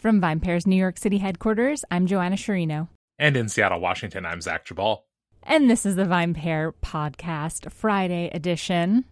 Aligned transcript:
From 0.00 0.20
VinePair's 0.20 0.64
New 0.64 0.76
York 0.76 0.96
City 0.96 1.18
headquarters, 1.18 1.84
I'm 1.90 2.06
Joanna 2.06 2.36
Sciarrino. 2.36 2.86
And 3.18 3.36
in 3.36 3.48
Seattle, 3.48 3.80
Washington, 3.80 4.24
I'm 4.24 4.40
Zach 4.40 4.64
Geballe. 4.64 5.00
And 5.42 5.68
this 5.68 5.84
is 5.84 5.96
the 5.96 6.04
VinePair 6.04 6.72
Podcast 6.80 7.72
Friday 7.72 8.30
edition. 8.32 9.04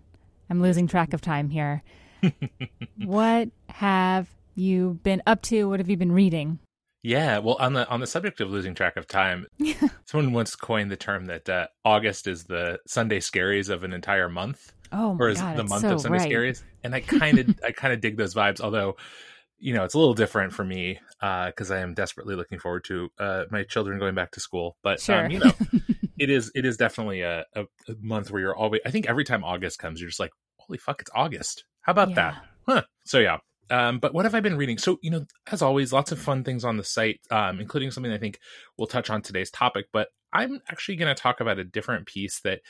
I'm 0.49 0.63
losing 0.63 0.87
track 0.87 1.13
of 1.13 1.21
time 1.21 1.51
here. 1.51 1.83
what 3.05 3.49
have 3.69 4.29
you 4.55 5.01
been 5.03 5.25
up 5.27 5.43
to? 5.43 5.69
What 5.69 5.81
have 5.81 5.91
you 5.91 5.97
been 5.97 6.13
reading? 6.13 6.61
Yeah, 7.03 7.39
well, 7.39 7.57
on 7.59 7.73
the 7.73 7.89
on 7.89 7.99
the 7.99 8.07
subject 8.07 8.41
of 8.41 8.51
losing 8.51 8.77
track 8.77 8.97
of 8.97 9.09
time, 9.09 9.49
someone 10.05 10.33
once 10.33 10.55
coined 10.55 10.93
the 10.93 10.97
term 10.97 11.27
that 11.27 11.49
uh, 11.49 11.67
August 11.85 12.29
is 12.29 12.45
the 12.45 12.79
Sunday 12.87 13.19
scaries 13.19 13.71
of 13.71 13.83
an 13.83 13.93
entire 13.93 14.29
month, 14.29 14.73
Oh 14.93 15.15
my 15.15 15.25
or 15.25 15.29
is 15.31 15.41
god, 15.41 15.57
the 15.57 15.65
month 15.65 15.83
so 15.83 15.95
of 15.95 16.01
Sunday 16.01 16.19
right. 16.19 16.31
scaries. 16.31 16.63
And 16.85 16.95
I 16.95 17.01
kind 17.01 17.41
of 17.41 17.59
I 17.65 17.73
kind 17.73 17.93
of 17.93 18.01
dig 18.01 18.17
those 18.17 18.35
vibes, 18.35 18.61
although 18.61 18.97
you 19.59 19.73
know 19.75 19.85
it's 19.85 19.95
a 19.95 19.99
little 19.99 20.15
different 20.15 20.53
for 20.53 20.65
me 20.65 20.99
because 21.21 21.71
I 21.71 21.79
am 21.79 21.95
desperately 21.95 22.35
looking 22.35 22.59
forward 22.59 22.85
to 22.85 23.09
uh, 23.19 23.45
my 23.51 23.63
children 23.65 23.99
going 23.99 24.15
back 24.15 24.33
to 24.33 24.41
school. 24.41 24.77
But 24.83 25.01
Sure. 25.01 25.25
um, 25.25 25.31
you 25.31 25.39
know, 25.39 25.53
it 26.19 26.31
is 26.31 26.51
it 26.55 26.65
is 26.65 26.77
definitely 26.77 27.23
a, 27.23 27.45
a, 27.55 27.63
a 27.63 27.95
month 28.01 28.31
where 28.31 28.41
you're 28.41 28.57
always. 28.57 28.81
I 28.85 28.91
think 28.91 29.07
every 29.07 29.25
time 29.25 29.45
August 29.45 29.79
comes, 29.79 30.01
you're 30.01 30.11
just 30.11 30.21
like, 30.21 30.33
holy 30.59 30.79
fuck, 30.79 31.01
it's 31.01 31.11
August. 31.15 31.65
How 31.83 31.93
about 31.93 32.11
Yeah. 32.11 32.15
that? 32.15 32.37
Huh. 32.69 32.83
So 33.05 33.19
yeah. 33.19 33.39
Um, 33.69 33.99
but 33.99 34.15
what 34.15 34.25
have 34.25 34.35
I 34.35 34.41
been 34.41 34.57
reading? 34.57 34.79
So 34.79 34.99
you 35.03 35.11
know, 35.11 35.25
as 35.51 35.63
always, 35.63 35.93
lots 35.93 36.13
of 36.13 36.19
fun 36.21 36.45
things 36.45 36.65
on 36.65 36.77
the 36.77 36.85
site, 36.85 37.21
um, 37.31 37.61
including 37.61 37.91
something 37.91 38.13
I 38.13 38.19
think 38.19 38.39
we'll 38.79 38.87
touch 38.87 39.11
on 39.11 39.23
today's 39.23 39.51
topic. 39.51 39.87
But 39.93 40.09
I'm 40.33 40.61
actually 40.69 40.97
going 40.97 41.15
to 41.15 41.21
talk 41.21 41.41
about 41.41 41.59
a 41.59 41.65
different 41.65 42.07
piece 42.07 42.41
that 42.41 42.61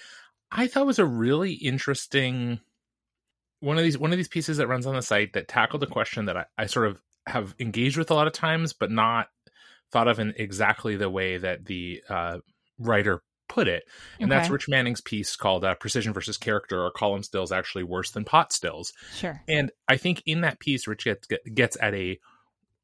I 0.52 0.68
thought 0.68 0.86
was 0.86 0.98
a 0.98 1.04
really 1.04 1.52
interesting 1.52 2.60
one 3.60 3.78
of 3.78 3.84
these 3.84 3.98
one 3.98 4.12
of 4.12 4.16
these 4.16 4.28
pieces 4.28 4.58
that 4.58 4.68
runs 4.68 4.86
on 4.86 4.94
the 4.94 5.02
site 5.02 5.32
that 5.32 5.48
tackled 5.48 5.82
a 5.82 5.86
question 5.86 6.26
that 6.26 6.36
I, 6.36 6.44
I 6.58 6.66
sort 6.66 6.88
of 6.88 7.00
have 7.26 7.54
engaged 7.58 7.96
with 7.96 8.10
a 8.10 8.14
lot 8.14 8.26
of 8.26 8.32
times, 8.32 8.72
but 8.72 8.90
not 8.90 9.28
thought 9.92 10.08
of 10.08 10.18
in 10.18 10.34
exactly 10.36 10.96
the 10.96 11.10
way 11.10 11.38
that 11.38 11.64
the 11.64 12.02
uh, 12.08 12.38
writer 12.78 13.22
put 13.48 13.68
it. 13.68 13.84
And 14.20 14.30
that's 14.30 14.50
Rich 14.50 14.68
Manning's 14.68 15.00
piece 15.00 15.36
called 15.36 15.64
uh, 15.64 15.74
"Precision 15.76 16.12
versus 16.12 16.36
Character: 16.36 16.84
Are 16.84 16.90
Column 16.90 17.22
Stills 17.22 17.52
Actually 17.52 17.84
Worse 17.84 18.10
Than 18.10 18.24
Pot 18.24 18.52
Stills?" 18.52 18.92
Sure. 19.14 19.42
And 19.48 19.70
I 19.88 19.96
think 19.96 20.22
in 20.26 20.42
that 20.42 20.60
piece, 20.60 20.86
Rich 20.86 21.04
gets, 21.04 21.28
gets 21.52 21.76
at 21.80 21.94
a 21.94 22.18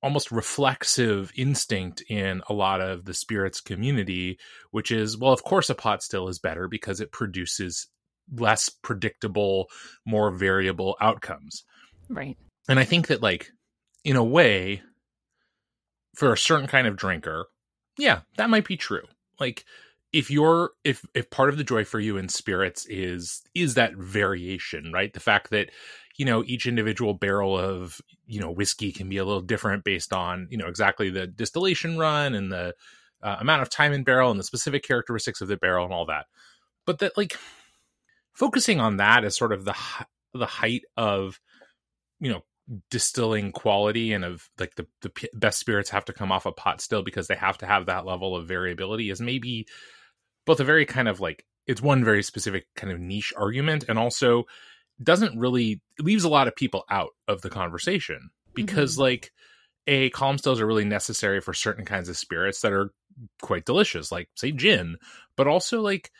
almost 0.02 0.32
reflexive 0.32 1.30
instinct 1.36 2.02
in 2.08 2.42
a 2.48 2.52
lot 2.52 2.80
of 2.80 3.04
the 3.04 3.14
spirits 3.14 3.60
community, 3.60 4.36
which 4.72 4.90
is, 4.90 5.16
well, 5.16 5.32
of 5.32 5.44
course, 5.44 5.70
a 5.70 5.74
pot 5.74 6.02
still 6.02 6.28
is 6.28 6.40
better 6.40 6.66
because 6.66 7.00
it 7.00 7.12
produces 7.12 7.86
less 8.34 8.68
predictable, 8.68 9.68
more 10.06 10.30
variable 10.30 10.96
outcomes. 11.00 11.64
Right. 12.08 12.36
And 12.68 12.78
I 12.78 12.84
think 12.84 13.08
that, 13.08 13.22
like, 13.22 13.50
in 14.04 14.16
a 14.16 14.24
way, 14.24 14.82
for 16.14 16.32
a 16.32 16.38
certain 16.38 16.68
kind 16.68 16.86
of 16.86 16.96
drinker, 16.96 17.46
yeah, 17.98 18.20
that 18.36 18.50
might 18.50 18.66
be 18.66 18.76
true. 18.76 19.04
Like, 19.40 19.64
if 20.12 20.30
you're 20.30 20.72
if 20.84 21.06
if 21.14 21.30
part 21.30 21.48
of 21.48 21.56
the 21.56 21.64
joy 21.64 21.84
for 21.84 21.98
you 21.98 22.16
in 22.16 22.28
spirits 22.28 22.86
is 22.86 23.42
is 23.54 23.74
that 23.74 23.96
variation, 23.96 24.92
right? 24.92 25.12
The 25.12 25.20
fact 25.20 25.50
that 25.50 25.70
you 26.16 26.26
know 26.26 26.44
each 26.46 26.66
individual 26.66 27.14
barrel 27.14 27.58
of 27.58 28.00
you 28.26 28.40
know 28.40 28.50
whiskey 28.50 28.92
can 28.92 29.08
be 29.08 29.16
a 29.16 29.24
little 29.24 29.40
different 29.40 29.84
based 29.84 30.12
on 30.12 30.48
you 30.50 30.58
know 30.58 30.66
exactly 30.66 31.10
the 31.10 31.26
distillation 31.26 31.98
run 31.98 32.34
and 32.34 32.52
the 32.52 32.74
uh, 33.22 33.36
amount 33.40 33.62
of 33.62 33.70
time 33.70 33.92
in 33.92 34.04
barrel 34.04 34.30
and 34.30 34.38
the 34.38 34.44
specific 34.44 34.82
characteristics 34.82 35.40
of 35.40 35.48
the 35.48 35.56
barrel 35.56 35.84
and 35.84 35.94
all 35.94 36.06
that. 36.06 36.26
But 36.84 36.98
that 36.98 37.16
like 37.16 37.38
focusing 38.34 38.80
on 38.80 38.96
that 38.98 39.24
as 39.24 39.36
sort 39.36 39.52
of 39.52 39.64
the 39.64 39.74
the 40.34 40.46
height 40.46 40.82
of 40.96 41.40
you 42.20 42.30
know 42.30 42.42
distilling 42.90 43.52
quality 43.52 44.12
and 44.12 44.24
of 44.24 44.48
like 44.58 44.74
the 44.76 44.86
the 45.02 45.10
p- 45.10 45.28
best 45.34 45.58
spirits 45.58 45.90
have 45.90 46.04
to 46.04 46.12
come 46.12 46.30
off 46.30 46.46
a 46.46 46.52
pot 46.52 46.80
still 46.80 47.02
because 47.02 47.26
they 47.26 47.34
have 47.34 47.58
to 47.58 47.66
have 47.66 47.86
that 47.86 48.06
level 48.06 48.36
of 48.36 48.46
variability 48.46 49.10
is 49.10 49.20
maybe 49.20 49.66
both 50.46 50.60
a 50.60 50.64
very 50.64 50.86
kind 50.86 51.08
of 51.08 51.20
like 51.20 51.44
it's 51.66 51.82
one 51.82 52.04
very 52.04 52.22
specific 52.22 52.66
kind 52.76 52.92
of 52.92 53.00
niche 53.00 53.32
argument 53.36 53.84
and 53.88 53.98
also 53.98 54.44
doesn't 55.02 55.38
really 55.38 55.82
leaves 55.98 56.24
a 56.24 56.28
lot 56.28 56.48
of 56.48 56.56
people 56.56 56.84
out 56.88 57.10
of 57.26 57.42
the 57.42 57.50
conversation 57.50 58.30
because 58.54 58.92
mm-hmm. 58.92 59.02
like 59.02 59.32
a 59.86 60.10
column 60.10 60.38
stills 60.38 60.60
are 60.60 60.66
really 60.66 60.84
necessary 60.84 61.40
for 61.40 61.52
certain 61.52 61.84
kinds 61.84 62.08
of 62.08 62.16
spirits 62.16 62.60
that 62.60 62.72
are 62.72 62.92
quite 63.42 63.64
delicious 63.64 64.12
like 64.12 64.28
say 64.36 64.52
gin 64.52 64.96
but 65.36 65.46
also 65.46 65.80
like 65.80 66.10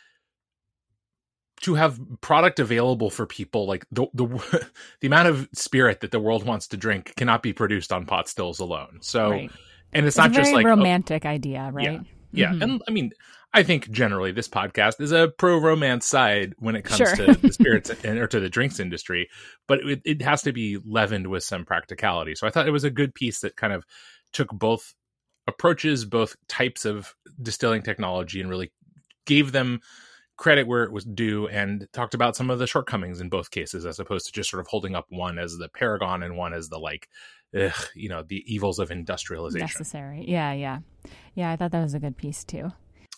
to 1.63 1.73
have 1.75 1.99
product 2.21 2.59
available 2.59 3.09
for 3.09 3.25
people 3.25 3.65
like 3.67 3.85
the 3.91 4.05
the 4.13 4.27
the 5.01 5.07
amount 5.07 5.27
of 5.27 5.49
spirit 5.53 5.99
that 6.01 6.11
the 6.11 6.19
world 6.19 6.45
wants 6.45 6.67
to 6.67 6.77
drink 6.77 7.13
cannot 7.15 7.41
be 7.43 7.53
produced 7.53 7.91
on 7.91 8.05
pot 8.05 8.29
stills 8.29 8.59
alone 8.59 8.99
so 9.01 9.31
right. 9.31 9.51
and 9.93 10.05
it's, 10.05 10.15
It's, 10.15 10.17
not 10.17 10.31
just 10.31 10.53
like 10.53 10.65
oh, 10.65 10.69
romantic 10.69 11.25
idea, 11.25 11.69
right? 11.73 12.01
yeah 12.31 12.51
Mhm. 12.51 12.61
and 12.63 12.81
i 12.87 12.91
mean 12.91 13.11
i 13.53 13.61
think 13.63 13.89
generally 13.91 14.31
this 14.31 14.47
podcast 14.47 14.99
is 14.99 15.11
a 15.11 15.27
pro 15.37 15.57
romance 15.57 16.05
side 16.05 16.53
when 16.59 16.75
it 16.75 16.83
comes 16.83 16.97
Sure. 16.97 17.15
to 17.15 17.33
the 17.33 17.53
spirits 17.53 17.89
and, 18.03 18.17
or 18.19 18.27
to 18.27 18.39
the 18.39 18.49
drinks 18.49 18.79
industry 18.79 19.29
but 19.67 19.79
it, 19.79 20.01
it 20.05 20.21
has 20.21 20.41
to 20.43 20.51
be 20.51 20.77
leavened 20.83 21.27
with 21.27 21.43
some 21.43 21.63
practicality 21.65 22.35
so 22.35 22.47
i 22.47 22.49
thought 22.49 22.67
it 22.67 22.71
was 22.71 22.83
a 22.83 22.89
good 22.89 23.13
piece 23.13 23.41
that 23.41 23.55
kind 23.55 23.71
of 23.73 23.85
took 24.31 24.49
both 24.51 24.93
approaches 25.47 26.05
both 26.05 26.35
types 26.47 26.85
of 26.85 27.13
distilling 27.41 27.83
technology 27.83 28.41
and 28.41 28.49
really 28.49 28.71
gave 29.25 29.51
them 29.51 29.79
credit 30.37 30.67
where 30.67 30.83
it 30.83 30.91
was 30.91 31.05
due 31.05 31.47
and 31.47 31.87
talked 31.93 32.13
about 32.13 32.35
some 32.35 32.49
of 32.49 32.59
the 32.59 32.67
shortcomings 32.67 33.21
in 33.21 33.29
both 33.29 33.51
cases 33.51 33.85
as 33.85 33.99
opposed 33.99 34.25
to 34.25 34.31
just 34.31 34.49
sort 34.49 34.59
of 34.59 34.67
holding 34.67 34.95
up 34.95 35.05
one 35.09 35.37
as 35.37 35.57
the 35.57 35.69
paragon 35.69 36.23
and 36.23 36.35
one 36.35 36.53
as 36.53 36.69
the 36.69 36.79
like 36.79 37.07
ugh, 37.59 37.71
you 37.95 38.09
know 38.09 38.23
the 38.23 38.43
evils 38.51 38.79
of 38.79 38.91
industrialization 38.91 39.65
Necessary. 39.65 40.25
Yeah, 40.27 40.53
yeah. 40.53 40.79
Yeah, 41.35 41.51
I 41.51 41.55
thought 41.55 41.71
that 41.71 41.83
was 41.83 41.93
a 41.93 41.99
good 41.99 42.17
piece 42.17 42.43
too. 42.43 42.71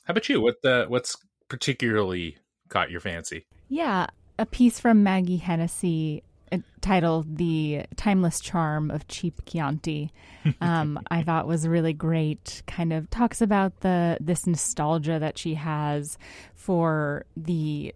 How 0.03 0.11
about 0.11 0.29
you? 0.29 0.41
What 0.41 0.61
the 0.61 0.85
what's 0.87 1.15
particularly 1.47 2.37
caught 2.69 2.91
your 2.91 2.99
fancy? 2.99 3.45
Yeah, 3.69 4.07
a 4.37 4.45
piece 4.45 4.79
from 4.79 5.03
Maggie 5.03 5.37
Hennessy 5.37 6.23
uh, 6.23 6.34
titled 6.81 7.37
"The 7.37 7.83
Timeless 7.95 8.39
Charm 8.39 8.91
of 8.91 9.07
Cheap 9.07 9.45
Chianti." 9.45 10.11
Um, 10.61 10.99
I 11.09 11.23
thought 11.23 11.47
was 11.47 11.67
really 11.67 11.93
great. 11.93 12.61
Kind 12.67 12.93
of 12.93 13.09
talks 13.09 13.41
about 13.41 13.79
the 13.79 14.17
this 14.21 14.45
nostalgia 14.45 15.17
that 15.17 15.39
she 15.39 15.55
has 15.55 16.19
for 16.53 17.25
the 17.35 17.95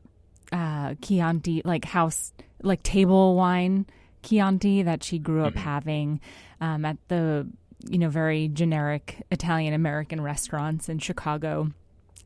uh, 0.52 0.96
Chianti, 1.02 1.62
like 1.64 1.86
house, 1.86 2.34
like 2.64 2.82
table 2.82 3.36
wine 3.36 3.86
Chianti 4.24 4.82
that 4.82 5.04
she 5.04 5.20
grew 5.20 5.44
up 5.44 5.54
Mhm. 5.54 5.58
having 5.58 6.22
um, 6.60 6.86
at 6.86 6.98
the 7.08 7.48
you 7.88 8.00
know 8.00 8.10
very 8.10 8.48
generic 8.48 9.24
Italian 9.32 9.74
American 9.76 10.20
restaurants 10.20 10.90
in 10.90 10.98
Chicago. 10.98 11.72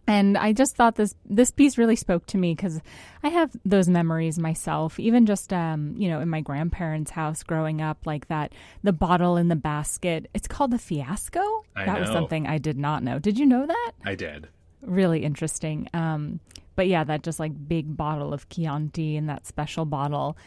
And 0.06 0.38
I 0.38 0.52
just 0.52 0.75
thought 0.75 0.96
this 0.96 1.16
this 1.25 1.52
piece 1.52 1.78
really 1.78 1.96
spoke 1.96 2.25
to 2.28 2.38
me 2.38 2.53
because 2.53 2.81
I 3.24 3.30
have 3.30 3.56
those 3.64 3.88
memories 3.88 4.38
myself. 4.38 5.00
Even 5.00 5.25
just 5.25 5.53
um, 5.53 5.96
you 5.97 6.09
know, 6.09 6.19
in 6.19 6.28
my 6.28 6.41
grandparents' 6.41 7.12
house 7.12 7.41
growing 7.44 7.81
up, 7.81 8.06
like 8.06 8.28
that, 8.28 8.52
the 8.84 8.91
bottle 8.91 9.38
in 9.38 9.47
the 9.47 9.56
basket. 9.56 10.30
It's 10.34 10.47
called 10.47 10.72
the 10.72 10.78
Fiasco. 10.78 11.41
I 11.75 11.86
that 11.86 12.02
was 12.02 12.09
something 12.09 12.47
I 12.47 12.58
did 12.58 12.78
not 12.78 13.02
know. 13.02 13.18
Did 13.18 13.40
you 13.40 13.46
know 13.46 13.66
that? 13.66 13.91
I 14.03 14.16
did. 14.16 14.50
Really 14.81 15.24
interesting. 15.24 15.90
Um, 15.94 16.41
but 16.75 16.88
yeah, 16.88 17.06
that 17.06 17.24
just 17.24 17.40
like 17.40 17.52
big 17.68 17.96
bottle 17.96 18.34
of 18.34 18.50
Chianti 18.50 19.16
and 19.16 19.30
that 19.30 19.46
special 19.46 19.85
bottle. 19.85 20.38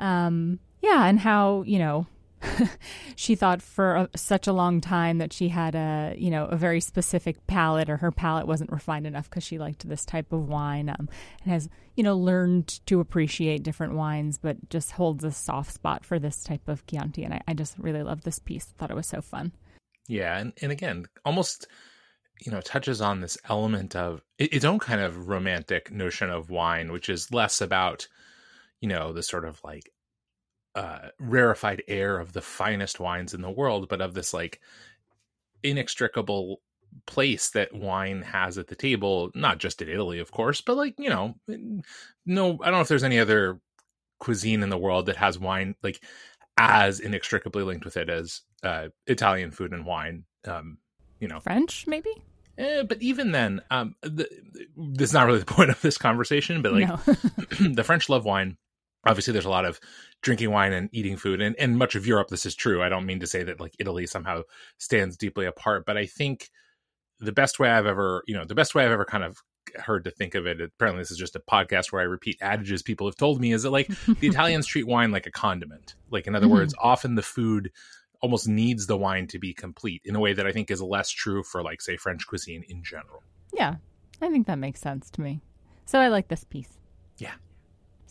Um, 0.00 0.58
yeah, 0.82 1.06
and 1.06 1.20
how 1.20 1.62
you 1.62 1.78
know 1.78 2.06
she 3.16 3.34
thought 3.34 3.62
for 3.62 3.94
a, 3.96 4.08
such 4.16 4.46
a 4.46 4.52
long 4.52 4.80
time 4.80 5.18
that 5.18 5.32
she 5.32 5.48
had 5.48 5.74
a 5.74 6.14
you 6.16 6.30
know 6.30 6.46
a 6.46 6.56
very 6.56 6.80
specific 6.80 7.46
palate 7.46 7.90
or 7.90 7.96
her 7.96 8.12
palate 8.12 8.46
wasn't 8.46 8.70
refined 8.70 9.06
enough 9.06 9.28
because 9.28 9.44
she 9.44 9.58
liked 9.58 9.88
this 9.88 10.04
type 10.04 10.32
of 10.32 10.48
wine 10.48 10.88
um, 10.88 11.08
and 11.42 11.52
has 11.52 11.68
you 11.96 12.02
know 12.02 12.16
learned 12.16 12.80
to 12.86 13.00
appreciate 13.00 13.62
different 13.62 13.94
wines 13.94 14.38
but 14.38 14.68
just 14.68 14.92
holds 14.92 15.24
a 15.24 15.32
soft 15.32 15.72
spot 15.72 16.04
for 16.04 16.18
this 16.18 16.42
type 16.44 16.68
of 16.68 16.86
Chianti 16.86 17.24
and 17.24 17.34
I, 17.34 17.40
I 17.48 17.54
just 17.54 17.78
really 17.78 18.02
love 18.02 18.22
this 18.22 18.38
piece. 18.38 18.64
Thought 18.64 18.90
it 18.90 18.96
was 18.96 19.06
so 19.06 19.20
fun. 19.20 19.52
Yeah, 20.08 20.38
and 20.38 20.52
and 20.60 20.70
again, 20.70 21.06
almost 21.24 21.66
you 22.40 22.52
know 22.52 22.60
touches 22.60 23.00
on 23.00 23.20
this 23.20 23.38
element 23.48 23.96
of 23.96 24.22
its 24.38 24.64
own 24.64 24.78
kind 24.78 25.00
of 25.00 25.28
romantic 25.28 25.90
notion 25.90 26.30
of 26.30 26.50
wine, 26.50 26.92
which 26.92 27.08
is 27.08 27.32
less 27.32 27.60
about 27.60 28.06
you 28.80 28.88
know 28.88 29.12
the 29.12 29.22
sort 29.22 29.44
of 29.44 29.60
like 29.64 29.90
uh 30.74 31.08
rarefied 31.18 31.82
air 31.88 32.18
of 32.18 32.32
the 32.32 32.42
finest 32.42 33.00
wines 33.00 33.34
in 33.34 33.42
the 33.42 33.50
world, 33.50 33.88
but 33.88 34.00
of 34.00 34.14
this 34.14 34.34
like 34.34 34.60
inextricable 35.62 36.60
place 37.06 37.50
that 37.50 37.74
wine 37.74 38.22
has 38.22 38.58
at 38.58 38.68
the 38.68 38.76
table, 38.76 39.30
not 39.34 39.58
just 39.58 39.82
in 39.82 39.88
Italy, 39.88 40.18
of 40.18 40.30
course, 40.30 40.60
but 40.60 40.76
like, 40.76 40.94
you 40.98 41.10
know, 41.10 41.34
no, 42.26 42.52
I 42.62 42.66
don't 42.66 42.74
know 42.74 42.80
if 42.80 42.88
there's 42.88 43.04
any 43.04 43.18
other 43.18 43.60
cuisine 44.20 44.62
in 44.62 44.70
the 44.70 44.78
world 44.78 45.06
that 45.06 45.16
has 45.16 45.38
wine 45.38 45.74
like 45.82 46.00
as 46.56 47.00
inextricably 47.00 47.62
linked 47.62 47.84
with 47.84 47.96
it 47.96 48.08
as 48.08 48.42
uh, 48.62 48.88
Italian 49.06 49.50
food 49.50 49.72
and 49.72 49.84
wine. 49.84 50.24
Um, 50.46 50.78
you 51.20 51.28
know, 51.28 51.40
French 51.40 51.86
maybe 51.86 52.10
eh, 52.58 52.82
but 52.82 53.00
even 53.02 53.32
then, 53.32 53.62
um, 53.70 53.94
the, 54.02 54.28
this 54.76 55.10
is 55.10 55.14
not 55.14 55.26
really 55.26 55.40
the 55.40 55.44
point 55.46 55.70
of 55.70 55.80
this 55.80 55.98
conversation. 55.98 56.62
But 56.62 56.72
like, 56.72 56.88
no 56.88 56.96
the 57.74 57.84
French 57.84 58.08
love 58.08 58.24
wine. 58.24 58.56
Obviously 59.06 59.32
there's 59.32 59.44
a 59.44 59.50
lot 59.50 59.64
of 59.64 59.80
drinking 60.22 60.50
wine 60.50 60.72
and 60.72 60.88
eating 60.92 61.16
food 61.16 61.40
and, 61.40 61.54
and 61.58 61.78
much 61.78 61.94
of 61.94 62.06
Europe 62.06 62.28
this 62.28 62.46
is 62.46 62.54
true. 62.54 62.82
I 62.82 62.88
don't 62.88 63.06
mean 63.06 63.20
to 63.20 63.26
say 63.26 63.42
that 63.44 63.60
like 63.60 63.74
Italy 63.78 64.06
somehow 64.06 64.42
stands 64.78 65.16
deeply 65.16 65.46
apart, 65.46 65.84
but 65.86 65.96
I 65.96 66.06
think 66.06 66.50
the 67.20 67.32
best 67.32 67.58
way 67.58 67.70
I've 67.70 67.86
ever, 67.86 68.22
you 68.26 68.34
know, 68.34 68.44
the 68.44 68.54
best 68.54 68.74
way 68.74 68.84
I've 68.84 68.92
ever 68.92 69.04
kind 69.04 69.24
of 69.24 69.42
heard 69.76 70.04
to 70.04 70.10
think 70.10 70.34
of 70.34 70.46
it 70.46 70.60
apparently 70.60 71.00
this 71.00 71.10
is 71.10 71.18
just 71.18 71.36
a 71.36 71.40
podcast 71.40 71.90
where 71.90 72.02
i 72.02 72.04
repeat 72.04 72.36
adages 72.40 72.82
people 72.82 73.06
have 73.06 73.16
told 73.16 73.40
me 73.40 73.52
is 73.52 73.62
that 73.62 73.70
like 73.70 73.88
the 74.20 74.28
italians 74.28 74.66
treat 74.66 74.86
wine 74.86 75.10
like 75.10 75.26
a 75.26 75.30
condiment. 75.30 75.94
Like 76.10 76.26
in 76.26 76.34
other 76.34 76.46
mm-hmm. 76.46 76.54
words 76.54 76.74
often 76.78 77.14
the 77.14 77.22
food 77.22 77.70
almost 78.20 78.48
needs 78.48 78.86
the 78.86 78.96
wine 78.96 79.26
to 79.28 79.38
be 79.38 79.52
complete 79.52 80.02
in 80.04 80.14
a 80.14 80.20
way 80.20 80.32
that 80.32 80.46
i 80.46 80.52
think 80.52 80.70
is 80.70 80.82
less 80.82 81.10
true 81.10 81.42
for 81.42 81.62
like 81.62 81.80
say 81.80 81.96
french 81.96 82.26
cuisine 82.26 82.64
in 82.68 82.82
general. 82.82 83.22
Yeah 83.52 83.76
i 84.20 84.28
think 84.28 84.46
that 84.46 84.58
makes 84.58 84.80
sense 84.80 85.10
to 85.10 85.20
me. 85.20 85.40
So 85.86 85.98
i 85.98 86.08
like 86.08 86.28
this 86.28 86.44
piece. 86.44 86.78
Yeah 87.18 87.34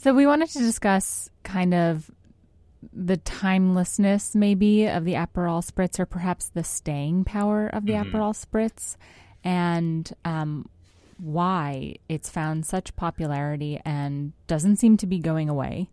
so 0.04 0.14
we 0.14 0.28
wanted 0.28 0.50
to 0.50 0.60
discuss 0.60 1.30
kind 1.44 1.74
of 1.74 2.12
the 2.92 3.16
timelessness 3.16 4.36
maybe 4.36 4.86
of 4.86 5.06
the 5.06 5.14
aperol 5.14 5.66
spritz 5.66 5.98
or 5.98 6.06
perhaps 6.06 6.50
the 6.50 6.64
staying 6.64 7.24
power 7.24 7.68
of 7.68 7.86
the 7.86 7.94
mm-hmm. 7.94 8.14
aperol 8.14 8.36
spritz 8.36 8.98
and 9.46 10.12
um, 10.26 10.68
why 11.18 11.96
it's 12.10 12.30
found 12.30 12.66
such 12.66 12.94
popularity 12.98 13.80
and 13.86 14.34
doesn't 14.48 14.76
seem 14.76 14.98
to 14.98 15.08
be 15.08 15.20
going 15.20 15.48
away. 15.48 15.90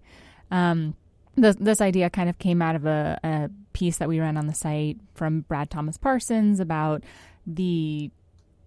Um, 0.50 0.96
this, 1.36 1.54
this 1.60 1.80
idea 1.80 2.10
kind 2.10 2.28
of 2.28 2.38
came 2.38 2.60
out 2.60 2.74
of 2.74 2.86
a, 2.86 3.18
a 3.22 3.50
piece 3.72 3.98
that 3.98 4.08
we 4.08 4.18
ran 4.18 4.36
on 4.36 4.48
the 4.48 4.54
site 4.54 4.98
from 5.14 5.42
Brad 5.42 5.70
Thomas 5.70 5.96
Parsons 5.96 6.58
about 6.58 7.04
the, 7.46 8.10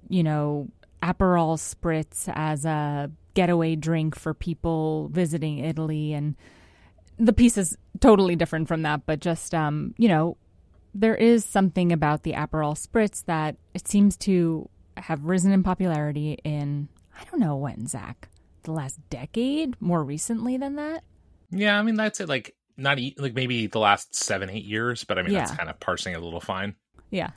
you 0.08 0.24
know, 0.24 0.70
Aperol 1.02 1.58
spritz 1.58 2.32
as 2.34 2.64
a 2.64 3.12
getaway 3.34 3.76
drink 3.76 4.16
for 4.16 4.34
people 4.34 5.10
visiting 5.10 5.60
Italy. 5.60 6.14
And 6.14 6.36
the 7.18 7.34
piece 7.34 7.58
is 7.58 7.78
totally 8.00 8.36
different 8.36 8.68
from 8.68 8.84
that, 8.84 9.06
but 9.06 9.20
just, 9.20 9.54
um, 9.54 9.94
you 9.98 10.08
know, 10.08 10.38
there 10.94 11.16
is 11.16 11.44
something 11.44 11.92
about 11.92 12.24
the 12.24 12.34
Aperol 12.34 12.76
spritz 12.76 13.26
that 13.26 13.56
it 13.74 13.88
seems 13.88 14.16
to 14.18 14.70
have 14.98 15.24
risen 15.26 15.52
in 15.52 15.64
popularity 15.64 16.38
in, 16.44 16.88
I 17.20 17.24
don't 17.26 17.40
know 17.40 17.56
when, 17.56 17.88
Zach, 17.88 18.30
the 18.64 18.72
last 18.72 19.00
decade, 19.10 19.80
more 19.82 20.04
recently 20.04 20.58
than 20.58 20.76
that? 20.76 21.04
Yeah, 21.50 21.78
I 21.78 21.84
mean, 21.84 21.96
that's 21.96 22.20
it. 22.20 22.30
Like, 22.30 22.56
not 22.78 23.00
like 23.18 23.34
maybe 23.34 23.68
the 23.68 23.80
last 23.80 24.16
seven, 24.16 24.50
eight 24.50 24.66
years, 24.66 25.04
but 25.04 25.20
I 25.20 25.24
mean, 25.24 25.34
yeah. 25.34 25.40
that's 25.40 25.56
kind 25.56 25.70
of 25.70 25.80
parsing 25.80 26.14
it 26.14 26.18
a 26.18 26.24
little 26.24 26.42
fine. 26.42 26.76
Yeah. 27.12 27.32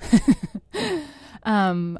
um, 1.42 1.98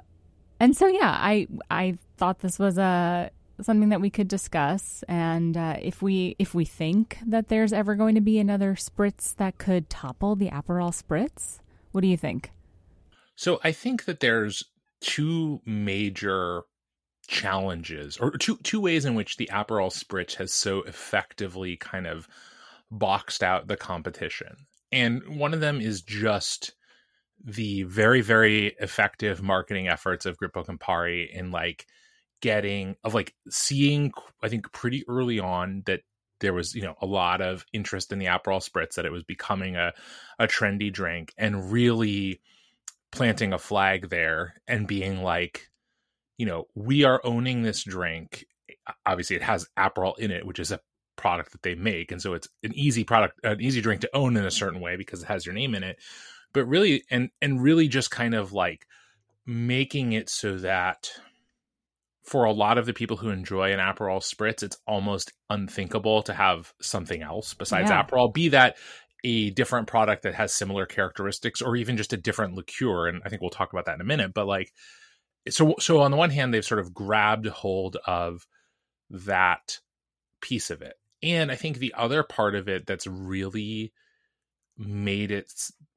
and 0.59 0.77
so, 0.77 0.87
yeah, 0.87 1.11
I, 1.11 1.47
I 1.71 1.99
thought 2.17 2.41
this 2.41 2.59
was 2.59 2.79
a, 2.79 3.31
something 3.61 3.89
that 3.89 4.01
we 4.01 4.11
could 4.11 4.29
discuss 4.29 5.03
and 5.09 5.57
uh, 5.57 5.77
if 5.81 6.03
we 6.03 6.37
if 6.39 6.55
we 6.55 6.65
think 6.65 7.19
that 7.27 7.49
there's 7.49 7.73
ever 7.73 7.95
going 7.95 8.15
to 8.15 8.21
be 8.21 8.39
another 8.39 8.75
spritz 8.75 9.35
that 9.37 9.59
could 9.59 9.89
topple 9.89 10.37
the 10.37 10.51
aperol 10.51 10.91
spritz 10.91 11.61
what 11.93 12.01
do 12.01 12.09
you 12.09 12.17
think 12.17 12.51
so 13.35 13.59
i 13.65 13.73
think 13.73 14.05
that 14.05 14.21
there's 14.21 14.65
two 15.01 15.61
major 15.65 16.63
challenges 17.27 18.17
or 18.19 18.31
two 18.33 18.57
two 18.59 18.81
ways 18.81 19.05
in 19.05 19.15
which 19.15 19.37
the 19.37 19.51
Aperol 19.53 19.93
Spritz 19.93 20.35
has 20.35 20.53
so 20.53 20.83
effectively 20.83 21.77
kind 21.77 22.07
of 22.07 22.29
boxed 22.91 23.43
out 23.43 23.67
the 23.67 23.77
competition. 23.77 24.57
And 24.93 25.39
one 25.39 25.53
of 25.53 25.61
them 25.61 25.81
is 25.81 26.03
just 26.03 26.73
the 27.45 27.83
very 27.85 28.21
very 28.21 28.77
effective 28.81 29.43
marketing 29.43 29.89
efforts 29.89 30.27
of 30.27 30.39
Gruppo 30.39 30.65
Campari 30.65 31.29
in 31.31 31.51
like 31.51 31.87
getting 32.41 32.97
of 33.05 33.15
like 33.15 33.35
seeing 33.49 34.13
I 34.43 34.49
think 34.49 34.73
pretty 34.73 35.05
early 35.09 35.41
on 35.41 35.83
that 35.87 36.01
there 36.41 36.53
was 36.53 36.75
you 36.75 36.83
know 36.83 36.95
a 37.01 37.07
lot 37.07 37.41
of 37.41 37.65
interest 37.73 38.13
in 38.13 38.19
the 38.19 38.27
Aperol 38.27 38.67
Spritz 38.67 38.95
that 38.95 39.07
it 39.07 39.13
was 39.13 39.23
becoming 39.23 39.77
a 39.77 39.93
a 40.39 40.47
trendy 40.47 40.93
drink 40.93 41.33
and 41.39 41.73
really 41.73 42.41
planting 43.11 43.53
a 43.53 43.59
flag 43.59 44.11
there 44.11 44.55
and 44.69 44.87
being 44.87 45.23
like, 45.23 45.71
you 46.37 46.47
know, 46.47 46.67
we 46.75 47.05
are 47.05 47.21
owning 47.25 47.63
this 47.63 47.83
drink. 47.83 48.45
Obviously, 49.07 49.37
it 49.37 49.43
has 49.43 49.67
Aperol 49.79 50.19
in 50.19 50.31
it, 50.31 50.47
which 50.47 50.59
is 50.59 50.71
a 50.71 50.81
product 51.17 51.53
that 51.53 51.63
they 51.63 51.75
make, 51.75 52.13
and 52.13 52.21
so 52.21 52.35
it's 52.35 52.49
an 52.63 52.75
easy 52.75 53.05
product, 53.05 53.41
an 53.43 53.61
easy 53.61 53.81
drink 53.81 54.03
to 54.03 54.15
own 54.15 54.37
in 54.37 54.45
a 54.45 54.51
certain 54.51 54.81
way 54.81 54.97
because 54.97 55.23
it 55.23 55.27
has 55.27 55.47
your 55.47 55.55
name 55.55 55.75
in 55.75 55.83
it. 55.83 55.99
But 56.53 56.67
really, 56.67 57.05
and 57.11 57.31
and 57.41 57.63
really, 57.63 57.89
just 57.89 58.11
kind 58.11 58.35
of 58.35 58.53
like 58.53 58.87
making 59.47 60.13
it 60.13 60.29
so 60.29 60.59
that 60.59 61.09
for 62.27 62.45
a 62.45 62.53
lot 62.53 62.77
of 62.77 62.87
the 62.87 62.93
people 62.93 63.17
who 63.17 63.31
enjoy 63.31 63.73
an 63.73 63.79
Aperol 63.79 64.21
spritz, 64.21 64.63
it's 64.63 64.77
almost 64.87 65.33
unthinkable 65.49 66.23
to 66.25 66.35
have 66.35 66.75
something 66.81 67.23
else 67.23 67.55
besides 67.55 67.89
yeah. 67.89 68.05
Aperol. 68.05 68.35
Be 68.35 68.49
that 68.49 68.77
a 69.25 69.51
different 69.51 69.87
product 69.87 70.23
that 70.23 70.35
has 70.35 70.53
similar 70.53 70.87
characteristics 70.87 71.63
or 71.63 71.77
even 71.77 71.97
just 71.97 72.13
a 72.13 72.17
different 72.17 72.55
liqueur 72.55 73.09
and 73.09 73.23
i 73.25 73.29
think 73.29 73.41
we'll 73.41 73.51
talk 73.51 73.73
about 73.73 73.87
that 73.87 73.95
in 73.95 74.01
a 74.01 74.05
minute 74.05 74.33
but 74.33 74.47
like 74.47 74.73
so 75.49 75.75
so 75.81 76.01
on 76.01 76.11
the 76.11 76.17
one 76.17 76.31
hand 76.31 76.53
they've 76.53 76.65
sort 76.65 76.79
of 76.79 76.95
grabbed 76.95 77.47
hold 77.47 77.97
of 78.07 78.47
that 79.11 79.81
piece 80.41 80.71
of 80.71 80.83
it 80.83 80.95
and 81.23 81.51
i 81.51 81.57
think 81.57 81.79
the 81.79 81.95
other 81.97 82.23
part 82.23 82.55
of 82.55 82.69
it 82.69 82.87
that's 82.87 83.07
really 83.07 83.93
made 84.79 85.31
it 85.31 85.53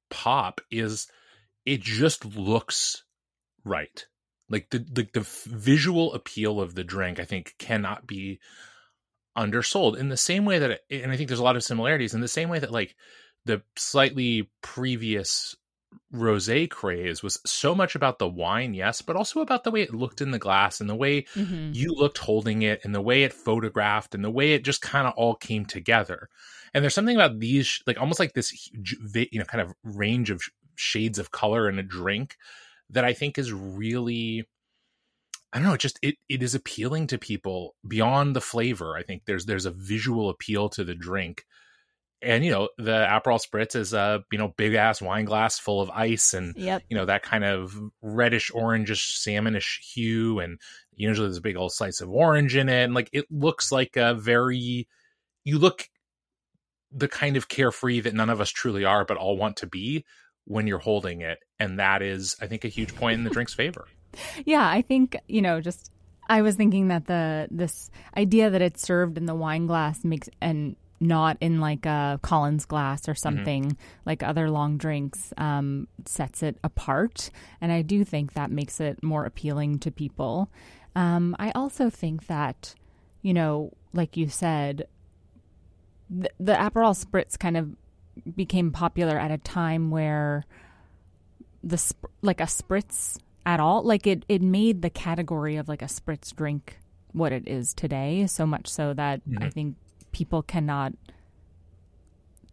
pop 0.10 0.62
is 0.72 1.08
it 1.66 1.82
just 1.82 2.26
looks 2.26 3.04
right 3.64 4.08
like 4.50 4.70
the, 4.70 4.80
the 4.80 5.08
the 5.14 5.28
visual 5.46 6.14
appeal 6.14 6.60
of 6.60 6.76
the 6.76 6.84
drink 6.84 7.20
i 7.20 7.26
think 7.26 7.56
cannot 7.58 8.08
be 8.08 8.40
undersold 9.36 9.98
in 9.98 10.10
the 10.10 10.18
same 10.18 10.46
way 10.46 10.60
that 10.60 10.72
it, 10.72 10.84
and 11.04 11.12
i 11.12 11.18
think 11.18 11.30
there's 11.30 11.40
a 11.40 11.44
lot 11.44 11.56
of 11.56 11.64
similarities 11.64 12.14
in 12.14 12.22
the 12.22 12.28
same 12.28 12.50
way 12.50 12.60
that 12.60 12.72
like 12.72 12.96
the 13.46 13.62
slightly 13.76 14.50
previous 14.62 15.56
rosé 16.14 16.70
craze 16.70 17.24
was 17.24 17.40
so 17.46 17.74
much 17.74 17.96
about 17.96 18.20
the 18.20 18.28
wine 18.28 18.74
yes 18.74 19.02
but 19.02 19.16
also 19.16 19.42
about 19.42 19.64
the 19.64 19.72
way 19.72 19.82
it 19.82 19.94
looked 19.94 20.22
in 20.22 20.32
the 20.32 20.40
glass 20.40 20.82
and 20.82 20.90
the 20.90 20.96
way 20.96 21.24
mm-hmm. 21.36 21.72
you 21.74 21.94
looked 21.94 22.20
holding 22.20 22.62
it 22.62 22.80
and 22.84 22.94
the 22.94 23.02
way 23.02 23.24
it 23.24 23.34
photographed 23.34 24.14
and 24.14 24.24
the 24.24 24.30
way 24.30 24.54
it 24.54 24.64
just 24.64 24.82
kind 24.82 25.08
of 25.08 25.14
all 25.16 25.36
came 25.36 25.66
together 25.66 26.30
and 26.74 26.84
there's 26.84 26.94
something 26.94 27.16
about 27.16 27.40
these 27.40 27.82
like 27.88 28.00
almost 28.00 28.20
like 28.20 28.34
this 28.34 28.70
you 29.32 29.40
know 29.40 29.46
kind 29.46 29.62
of 29.62 29.74
range 29.84 30.30
of 30.30 30.44
shades 30.76 31.20
of 31.20 31.32
color 31.32 31.68
in 31.68 31.80
a 31.80 31.84
drink 31.84 32.38
that 32.90 33.06
i 33.06 33.14
think 33.14 33.38
is 33.38 33.52
really 33.52 34.46
I 35.52 35.58
don't 35.58 35.68
know, 35.68 35.78
just 35.78 36.00
it 36.02 36.16
it 36.28 36.44
is 36.44 36.54
appealing 36.54 37.08
to 37.08 37.18
people 37.18 37.76
beyond 37.88 38.36
the 38.36 38.42
flavor. 38.42 38.96
I 38.96 39.04
think 39.04 39.24
there's 39.26 39.46
there's 39.46 39.66
a 39.66 39.72
visual 39.72 40.30
appeal 40.30 40.70
to 40.70 40.84
the 40.84 40.94
drink. 40.94 41.46
And 42.22 42.44
you 42.44 42.52
know, 42.52 42.70
the 42.78 42.92
Aperol 42.92 43.42
Spritz 43.42 43.76
is 43.76 43.94
a, 43.94 44.24
you 44.32 44.38
know, 44.38 44.54
big 44.58 44.74
ass 44.74 45.02
wine 45.02 45.26
glass 45.26 45.58
full 45.58 45.82
of 45.82 45.90
ice 45.90 46.34
and 46.34 46.54
yep. 46.58 46.84
you 46.90 46.98
know, 46.98 47.06
that 47.06 47.24
kind 47.24 47.46
of 47.46 47.80
reddish 48.02 48.52
orangish 48.52 49.18
salmonish 49.26 49.80
hue 49.94 50.40
and 50.40 50.60
usually 50.96 51.28
there's 51.28 51.38
a 51.38 51.42
big 51.42 51.56
old 51.56 51.74
slice 51.74 52.02
of 52.02 52.10
orange 52.10 52.56
in 52.56 52.70
it 52.70 52.84
and 52.84 52.94
like 52.94 53.10
it 53.14 53.26
looks 53.32 53.72
like 53.72 53.96
a 53.96 54.14
very 54.14 54.88
you 55.46 55.58
look 55.58 55.88
the 56.92 57.08
kind 57.08 57.38
of 57.38 57.48
carefree 57.48 58.02
that 58.02 58.14
none 58.14 58.30
of 58.30 58.42
us 58.42 58.50
truly 58.50 58.84
are 58.84 59.06
but 59.06 59.18
all 59.18 59.38
want 59.38 59.56
to 59.58 59.68
be 59.68 60.04
when 60.46 60.68
you're 60.68 60.80
holding 60.80 61.22
it 61.22 61.40
and 61.60 61.80
that 61.80 62.02
is 62.02 62.36
I 62.42 62.48
think 62.48 62.66
a 62.66 62.70
huge 62.70 62.96
point 62.96 63.18
in 63.18 63.24
the 63.24 63.30
drink's 63.30 63.54
favor 63.54 63.88
yeah, 64.46 64.68
I 64.68 64.82
think, 64.82 65.18
you 65.28 65.42
know, 65.42 65.62
just 65.62 65.92
I 66.28 66.42
was 66.42 66.56
thinking 66.56 66.90
that 66.90 67.06
the 67.06 67.48
this 67.52 67.90
idea 68.16 68.50
that 68.50 68.62
it's 68.62 68.82
served 68.82 69.18
in 69.18 69.26
the 69.26 69.36
wine 69.36 69.66
glass 69.66 70.04
makes 70.04 70.30
and 70.42 70.76
not 71.02 71.38
in 71.40 71.62
like 71.62 71.86
a 71.86 72.20
Collins 72.22 72.66
glass 72.66 73.08
or 73.08 73.14
mm-hmm. 73.14 73.20
something 73.20 73.64
mm-hmm. 73.64 73.82
like 74.06 74.22
other 74.22 74.50
long 74.50 74.78
drinks 74.78 75.34
um, 75.38 75.88
sets 76.06 76.44
it 76.44 76.58
apart. 76.64 77.32
And 77.62 77.72
I 77.72 77.82
do 77.82 78.04
think 78.04 78.34
that 78.34 78.52
makes 78.52 78.80
it 78.80 79.02
more 79.02 79.26
appealing 79.26 79.80
to 79.80 79.92
people. 79.92 80.50
Um, 80.96 81.36
I 81.40 81.52
also 81.52 81.90
think 81.90 82.28
that, 82.28 82.76
you 83.22 83.34
know, 83.34 83.72
like 83.94 84.18
you 84.18 84.28
said, 84.28 84.88
the, 86.10 86.30
the 86.40 86.54
Aperol 86.54 87.02
Spritz 87.02 87.40
kind 87.40 87.56
of 87.56 87.70
became 88.36 88.72
popular 88.72 89.18
at 89.18 89.32
a 89.32 89.38
time 89.38 89.92
where 89.92 90.46
the 91.64 91.78
sp- 91.78 92.12
like 92.22 92.40
a 92.40 92.46
spritz 92.46 93.18
at 93.46 93.60
all. 93.60 93.84
Like 93.84 94.08
it, 94.08 94.26
it 94.28 94.42
made 94.42 94.82
the 94.82 94.90
category 94.90 95.56
of 95.56 95.68
like 95.68 95.82
a 95.82 95.86
spritz 95.86 96.36
drink 96.36 96.80
what 97.12 97.32
it 97.32 97.48
is 97.48 97.74
today, 97.74 98.28
so 98.28 98.46
much 98.46 98.68
so 98.68 98.94
that 98.94 99.28
mm-hmm. 99.28 99.44
I 99.44 99.50
think 99.50 99.76
people 100.12 100.44
cannot, 100.44 100.94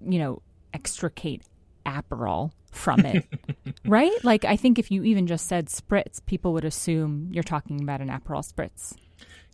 you 0.00 0.18
know, 0.18 0.42
extricate 0.73 1.42
Aperol 1.85 2.52
from 2.73 3.00
it, 3.00 3.26
right? 3.87 4.12
Like 4.25 4.44
I 4.44 4.56
think 4.56 4.78
if 4.78 4.90
you 4.90 5.04
even 5.04 5.26
just 5.26 5.46
said 5.46 5.66
spritz, 5.66 6.25
people 6.25 6.52
would 6.54 6.64
assume 6.64 7.28
you're 7.30 7.42
talking 7.42 7.80
about 7.82 8.00
an 8.00 8.08
Aperol 8.08 8.50
spritz. 8.50 8.96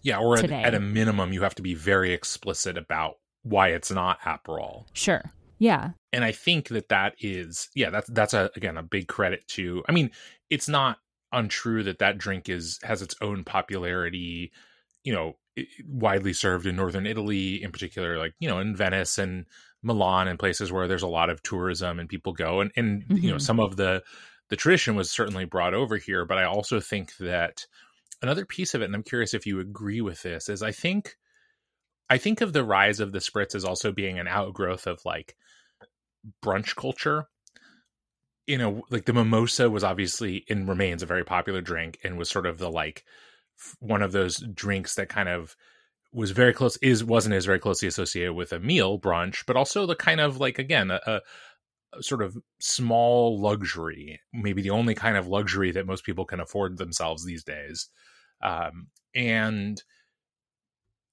Yeah, 0.03 0.19
or 0.19 0.37
at, 0.37 0.51
at, 0.51 0.75
a 0.75 0.81
minimum, 0.81 1.33
you 1.33 1.43
have 1.43 1.55
to 1.57 1.63
be 1.63 1.75
very 1.75 2.13
explicit 2.13 2.77
about 2.77 3.19
why 3.43 3.69
it's 3.69 3.91
not 3.91 4.21
Aperol. 4.23 4.87
Sure. 4.93 5.23
Yeah. 5.63 5.91
And 6.13 6.25
I 6.25 6.33
think 6.33 6.69
that 6.69 6.89
that 6.89 7.15
is, 7.21 7.69
yeah, 7.75 7.91
that's 7.91 8.09
that's 8.11 8.35
a 8.35 8.51
again 8.57 8.77
a 8.77 8.83
big 8.83 9.07
credit 9.07 9.47
to. 9.49 9.85
I 9.89 9.93
mean, 9.93 10.11
it's 10.51 10.69
not 10.69 10.99
untrue 11.33 11.85
that 11.85 12.01
that 12.01 12.19
drink 12.19 12.49
is 12.49 12.81
has 12.83 13.01
its 13.01 13.15
own 13.23 13.45
popularity 13.45 14.53
you 15.05 15.13
know 15.13 15.37
widely 15.87 16.33
served 16.33 16.67
in 16.67 16.77
northern 16.77 17.07
Italy, 17.07 17.63
in 17.63 17.73
particular, 17.73 18.19
like 18.19 18.35
you 18.41 18.49
know 18.49 18.59
in 18.59 18.75
Venice 18.75 19.19
and 19.19 19.47
Milan 19.83 20.29
and 20.29 20.39
places 20.39 20.73
where 20.73 20.89
there's 20.89 21.03
a 21.03 21.09
lot 21.09 21.31
of 21.31 21.43
tourism 21.43 22.01
and 22.01 22.09
people 22.09 22.33
go, 22.33 22.61
and 22.61 22.73
and 22.77 23.03
mm-hmm. 23.03 23.17
you 23.17 23.29
know 23.29 23.37
mm-hmm. 23.37 23.41
some 23.41 23.61
of 23.61 23.77
the 23.77 24.03
the 24.49 24.57
tradition 24.57 24.97
was 24.97 25.11
certainly 25.11 25.45
brought 25.45 25.75
over 25.75 25.97
here, 25.97 26.25
but 26.25 26.39
I 26.39 26.45
also 26.45 26.81
think 26.81 27.17
that 27.19 27.67
another 28.21 28.45
piece 28.45 28.75
of 28.75 28.83
it, 28.83 28.87
and 28.87 28.95
I'm 28.95 29.03
curious 29.03 29.33
if 29.33 29.47
you 29.47 29.61
agree 29.61 30.01
with 30.01 30.23
this, 30.23 30.49
is 30.49 30.63
I 30.63 30.73
think 30.73 31.17
I 32.09 32.19
think 32.19 32.41
of 32.41 32.53
the 32.53 32.65
rise 32.65 33.01
of 33.01 33.13
the 33.13 33.19
spritz 33.19 33.55
as 33.55 33.65
also 33.65 33.93
being 33.93 34.19
an 34.19 34.29
outgrowth 34.29 34.87
of 34.87 35.01
like 35.05 35.37
brunch 36.43 36.77
culture. 36.77 37.29
You 38.47 38.59
know, 38.59 38.83
like 38.91 39.05
the 39.05 39.13
mimosa 39.13 39.71
was 39.71 39.85
obviously 39.85 40.45
and 40.49 40.69
remains 40.69 41.03
a 41.03 41.07
very 41.07 41.25
popular 41.25 41.61
drink 41.61 41.99
and 42.03 42.19
was 42.19 42.29
sort 42.29 42.47
of 42.47 42.59
the 42.59 42.71
like 42.71 43.05
one 43.79 44.03
of 44.03 44.13
those 44.13 44.39
drinks 44.55 44.95
that 44.97 45.09
kind 45.09 45.29
of 45.29 45.57
was 46.13 46.31
very 46.31 46.53
close 46.53 46.77
is 46.79 47.05
wasn't 47.05 47.35
as 47.35 47.47
very 47.47 47.59
closely 47.59 47.89
associated 47.89 48.35
with 48.35 48.53
a 48.53 48.59
meal 48.59 48.99
brunch 48.99 49.45
but 49.47 49.57
also 49.57 49.87
the 49.87 49.95
kind 49.95 50.21
of 50.21 50.39
like 50.39 50.59
again 50.59 50.91
a, 50.91 51.01
a, 51.07 52.03
sort 52.03 52.23
of 52.23 52.37
small 52.59 53.41
luxury 53.41 54.21
maybe 54.33 54.63
the 54.63 54.71
only 54.71 54.95
kind 54.95 55.17
of 55.17 55.27
luxury 55.29 55.71
that 55.71 55.87
most 55.87 56.05
people 56.05 56.25
can 56.25 56.41
afford 56.41 56.77
themselves 56.77 57.25
these 57.25 57.45
days 57.45 57.89
um, 58.43 58.89
and 59.15 59.83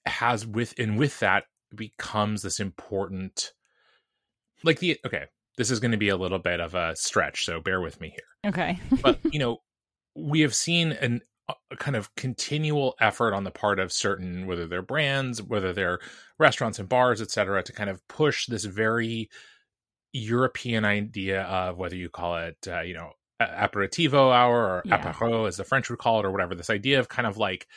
has 0.05 0.45
with 0.45 0.73
and 0.77 0.97
with 0.97 1.19
that 1.19 1.45
becomes 1.75 2.41
this 2.41 2.59
important 2.59 3.53
like 4.63 4.79
the 4.79 4.99
okay 5.05 5.25
this 5.57 5.71
is 5.71 5.79
going 5.79 5.91
to 5.91 5.97
be 5.97 6.09
a 6.09 6.17
little 6.17 6.39
bit 6.39 6.59
of 6.59 6.75
a 6.75 6.95
stretch 6.95 7.45
so 7.45 7.59
bear 7.59 7.81
with 7.81 7.99
me 7.99 8.09
here 8.09 8.49
okay 8.49 8.79
but 9.01 9.19
you 9.31 9.39
know 9.39 9.57
we 10.15 10.41
have 10.41 10.55
seen 10.55 10.91
an 10.93 11.21
a 11.71 11.75
kind 11.77 11.95
of 11.95 12.13
continual 12.15 12.95
effort 12.99 13.33
on 13.33 13.43
the 13.43 13.51
part 13.51 13.79
of 13.79 13.91
certain 13.91 14.45
whether 14.45 14.67
they're 14.67 14.81
brands 14.81 15.41
whether 15.41 15.73
they're 15.73 15.99
restaurants 16.37 16.79
and 16.79 16.89
bars 16.89 17.21
etc 17.21 17.63
to 17.63 17.73
kind 17.73 17.89
of 17.89 18.07
push 18.07 18.45
this 18.45 18.65
very 18.65 19.29
european 20.13 20.85
idea 20.85 21.43
of 21.43 21.77
whether 21.77 21.95
you 21.95 22.09
call 22.09 22.37
it 22.37 22.57
uh, 22.67 22.81
you 22.81 22.93
know 22.93 23.11
aperitivo 23.41 24.33
hour 24.33 24.57
or 24.57 24.81
yeah. 24.85 25.01
apéro 25.01 25.47
as 25.47 25.57
the 25.57 25.63
french 25.63 25.89
would 25.89 25.99
call 25.99 26.19
it 26.19 26.25
or 26.25 26.31
whatever 26.31 26.55
this 26.55 26.69
idea 26.69 26.99
of 26.99 27.09
kind 27.09 27.27
of 27.27 27.37
like 27.37 27.67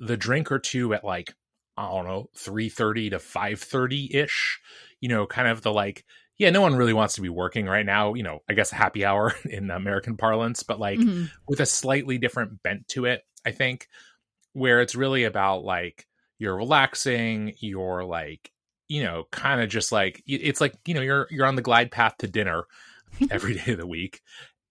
the 0.00 0.16
drink 0.16 0.52
or 0.52 0.58
two 0.58 0.92
at 0.92 1.04
like 1.04 1.34
i 1.76 1.88
don't 1.88 2.06
know 2.06 2.28
3.30 2.36 3.10
to 3.10 3.16
5.30 3.16 4.14
ish 4.14 4.60
you 5.00 5.08
know 5.08 5.26
kind 5.26 5.48
of 5.48 5.62
the 5.62 5.72
like 5.72 6.04
yeah, 6.38 6.50
no 6.50 6.60
one 6.60 6.76
really 6.76 6.92
wants 6.92 7.14
to 7.14 7.20
be 7.20 7.28
working 7.28 7.66
right 7.66 7.84
now. 7.84 8.14
You 8.14 8.22
know, 8.22 8.42
I 8.48 8.54
guess 8.54 8.70
happy 8.70 9.04
hour 9.04 9.34
in 9.44 9.70
American 9.70 10.16
parlance, 10.16 10.62
but 10.62 10.78
like 10.78 10.98
mm-hmm. 10.98 11.24
with 11.48 11.60
a 11.60 11.66
slightly 11.66 12.18
different 12.18 12.62
bent 12.62 12.86
to 12.88 13.04
it, 13.06 13.24
I 13.44 13.50
think, 13.50 13.88
where 14.52 14.80
it's 14.80 14.94
really 14.94 15.24
about 15.24 15.64
like 15.64 16.06
you're 16.38 16.56
relaxing, 16.56 17.54
you're 17.58 18.04
like, 18.04 18.52
you 18.86 19.02
know, 19.02 19.24
kind 19.32 19.60
of 19.60 19.68
just 19.68 19.90
like 19.90 20.22
it's 20.26 20.60
like, 20.60 20.76
you 20.86 20.94
know, 20.94 21.00
you're 21.02 21.26
you're 21.30 21.46
on 21.46 21.56
the 21.56 21.62
glide 21.62 21.90
path 21.90 22.16
to 22.18 22.28
dinner 22.28 22.64
every 23.30 23.54
day 23.54 23.72
of 23.72 23.78
the 23.78 23.86
week. 23.86 24.22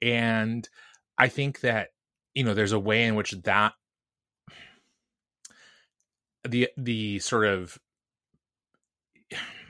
And 0.02 0.68
I 1.18 1.28
think 1.28 1.62
that, 1.62 1.90
you 2.34 2.44
know, 2.44 2.54
there's 2.54 2.72
a 2.72 2.80
way 2.80 3.04
in 3.04 3.16
which 3.16 3.32
that 3.44 3.74
the 6.48 6.70
the 6.78 7.20
sort 7.20 7.46
of 7.46 7.78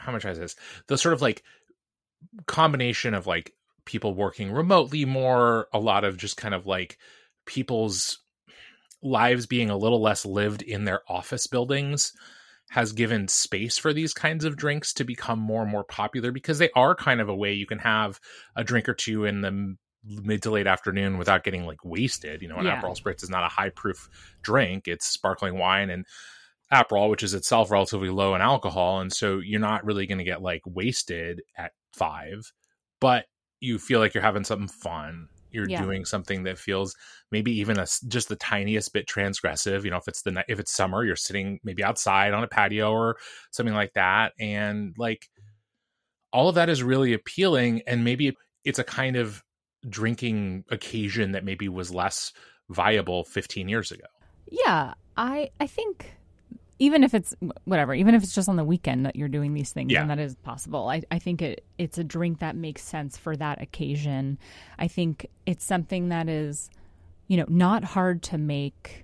how 0.08 0.14
much 0.14 0.26
is 0.26 0.40
this? 0.40 0.56
The 0.88 0.98
sort 0.98 1.14
of 1.14 1.22
like 1.22 1.44
combination 2.46 3.14
of 3.14 3.28
like 3.28 3.54
people 3.86 4.14
working 4.14 4.52
remotely 4.52 5.04
more, 5.06 5.68
a 5.74 5.80
lot 5.80 6.06
of 6.06 6.18
just 6.18 6.38
kind 6.38 6.54
of 6.54 6.66
like 6.66 6.98
people's 7.46 8.20
lives 9.04 9.46
being 9.46 9.70
a 9.70 9.78
little 9.78 10.02
less 10.02 10.26
lived 10.26 10.62
in 10.62 10.86
their 10.86 11.02
office 11.10 11.46
buildings 11.46 12.14
has 12.70 12.94
given 12.94 13.28
space 13.28 13.78
for 13.78 13.94
these 13.94 14.14
kinds 14.14 14.46
of 14.46 14.56
drinks 14.56 14.94
to 14.94 15.04
become 15.04 15.40
more 15.40 15.62
and 15.62 15.72
more 15.72 15.84
popular 15.84 16.32
because 16.32 16.58
they 16.58 16.70
are 16.76 16.96
kind 16.96 17.22
of 17.22 17.30
a 17.30 17.36
way 17.36 17.54
you 17.54 17.66
can 17.66 17.80
have 17.80 18.20
a 18.56 18.64
drink 18.64 18.88
or 18.88 18.94
two 18.94 19.26
in 19.26 19.42
the 19.42 19.76
mid 20.06 20.42
to 20.44 20.52
late 20.52 20.68
afternoon 20.68 21.18
without 21.18 21.44
getting 21.44 21.66
like 21.66 21.84
wasted. 21.84 22.42
You 22.42 22.48
know, 22.48 22.58
an 22.58 22.66
yeah. 22.66 22.82
Aperol 22.82 22.98
Spritz 22.98 23.24
is 23.24 23.30
not 23.30 23.44
a 23.44 23.50
high 23.50 23.70
proof 23.70 24.10
drink; 24.42 24.88
it's 24.88 25.06
sparkling 25.06 25.58
wine 25.58 25.90
and 25.90 26.06
Aperol, 26.72 27.10
which 27.10 27.24
is 27.24 27.34
itself 27.34 27.72
relatively 27.72 28.10
low 28.10 28.36
in 28.36 28.42
alcohol, 28.42 29.00
and 29.00 29.12
so 29.12 29.40
you're 29.40 29.60
not 29.60 29.86
really 29.86 30.06
going 30.06 30.18
to 30.18 30.24
get 30.24 30.42
like 30.42 30.62
wasted 30.66 31.42
at 31.58 31.72
five, 31.94 32.52
but 33.00 33.26
you 33.60 33.80
feel 33.80 34.00
like 34.00 34.14
you're 34.14 34.24
having 34.24 34.44
something 34.44 34.68
fun. 34.68 35.30
You're 35.50 35.70
yeah. 35.70 35.82
doing 35.82 36.04
something 36.04 36.44
that 36.44 36.58
feels 36.58 36.96
maybe 37.32 37.52
even 37.60 37.80
a, 37.80 37.88
just 38.08 38.28
the 38.28 38.36
tiniest 38.36 38.94
bit 38.94 39.08
transgressive. 39.08 39.86
You 39.86 39.92
know, 39.92 39.98
if 39.98 40.08
it's 40.08 40.22
the 40.22 40.44
if 40.48 40.60
it's 40.60 40.74
summer, 40.74 41.06
you're 41.06 41.16
sitting 41.16 41.60
maybe 41.64 41.84
outside 41.84 42.34
on 42.34 42.44
a 42.44 42.48
patio 42.48 42.92
or 42.92 43.18
something 43.52 43.74
like 43.74 43.94
that, 43.94 44.34
and 44.40 44.94
like 44.98 45.30
all 46.34 46.50
of 46.50 46.56
that 46.56 46.70
is 46.70 46.84
really 46.84 47.14
appealing. 47.14 47.82
And 47.88 48.04
maybe 48.04 48.36
it's 48.66 48.80
a 48.80 48.84
kind 48.84 49.16
of 49.16 49.42
drinking 49.88 50.66
occasion 50.70 51.32
that 51.32 51.46
maybe 51.46 51.70
was 51.70 51.94
less 51.94 52.34
viable 52.70 53.24
15 53.24 53.70
years 53.70 53.92
ago. 53.92 54.06
Yeah, 54.52 54.94
I 55.16 55.50
I 55.60 55.68
think 55.68 56.18
even 56.80 57.04
if 57.04 57.14
it's 57.14 57.36
whatever, 57.66 57.94
even 57.94 58.14
if 58.14 58.24
it's 58.24 58.36
just 58.36 58.48
on 58.48 58.56
the 58.56 58.64
weekend 58.64 59.06
that 59.06 59.16
you're 59.16 59.28
doing 59.28 59.54
these 59.54 59.72
things, 59.72 59.92
yeah. 59.92 60.02
and 60.02 60.10
that 60.10 60.20
is 60.20 60.36
possible. 60.36 60.88
I, 60.90 61.02
I 61.10 61.20
think 61.20 61.42
it 61.42 61.64
it's 61.78 61.98
a 61.98 62.04
drink 62.04 62.40
that 62.40 62.56
makes 62.56 62.84
sense 62.84 63.18
for 63.18 63.36
that 63.36 63.62
occasion. 63.62 64.38
I 64.78 64.88
think 64.88 65.28
it's 65.46 65.66
something 65.66 66.10
that 66.10 66.30
is, 66.30 66.70
you 67.28 67.38
know, 67.38 67.46
not 67.48 67.84
hard 67.84 68.22
to 68.24 68.38
make 68.38 69.04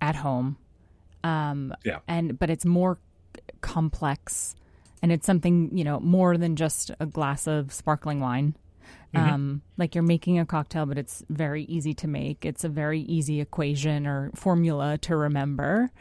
at 0.00 0.16
home. 0.16 0.56
Um, 1.22 1.74
yeah. 1.84 2.00
And 2.06 2.38
but 2.38 2.50
it's 2.50 2.66
more 2.66 2.98
complex, 3.62 4.54
and 5.02 5.10
it's 5.10 5.26
something 5.26 5.76
you 5.76 5.84
know 5.84 6.00
more 6.00 6.36
than 6.36 6.54
just 6.56 6.90
a 7.00 7.06
glass 7.06 7.46
of 7.46 7.72
sparkling 7.72 8.20
wine. 8.20 8.56
Mm-hmm. 9.14 9.32
Um, 9.32 9.62
like 9.78 9.94
you're 9.94 10.02
making 10.02 10.38
a 10.40 10.44
cocktail, 10.44 10.86
but 10.86 10.98
it's 10.98 11.22
very 11.30 11.64
easy 11.64 11.94
to 11.94 12.08
make. 12.08 12.44
It's 12.44 12.64
a 12.64 12.68
very 12.68 13.00
easy 13.00 13.40
equation 13.40 14.06
or 14.06 14.30
formula 14.34 14.98
to 14.98 15.16
remember. 15.16 15.92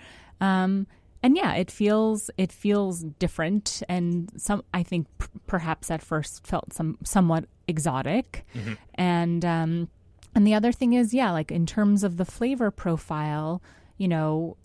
Um, 0.41 0.87
and 1.23 1.37
yeah, 1.37 1.53
it 1.53 1.71
feels 1.71 2.29
it 2.37 2.51
feels 2.51 3.03
different, 3.03 3.81
and 3.87 4.29
some 4.35 4.63
I 4.73 4.83
think 4.83 5.07
p- 5.19 5.27
perhaps 5.47 5.89
at 5.89 6.01
first 6.01 6.45
felt 6.45 6.73
some 6.73 6.97
somewhat 7.03 7.45
exotic, 7.65 8.45
mm-hmm. 8.53 8.73
and 8.95 9.45
um, 9.45 9.89
and 10.35 10.45
the 10.45 10.53
other 10.53 10.73
thing 10.73 10.93
is 10.93 11.13
yeah, 11.13 11.31
like 11.31 11.49
in 11.49 11.65
terms 11.65 12.03
of 12.03 12.17
the 12.17 12.25
flavor 12.25 12.71
profile, 12.71 13.61
you 13.97 14.09
know, 14.09 14.57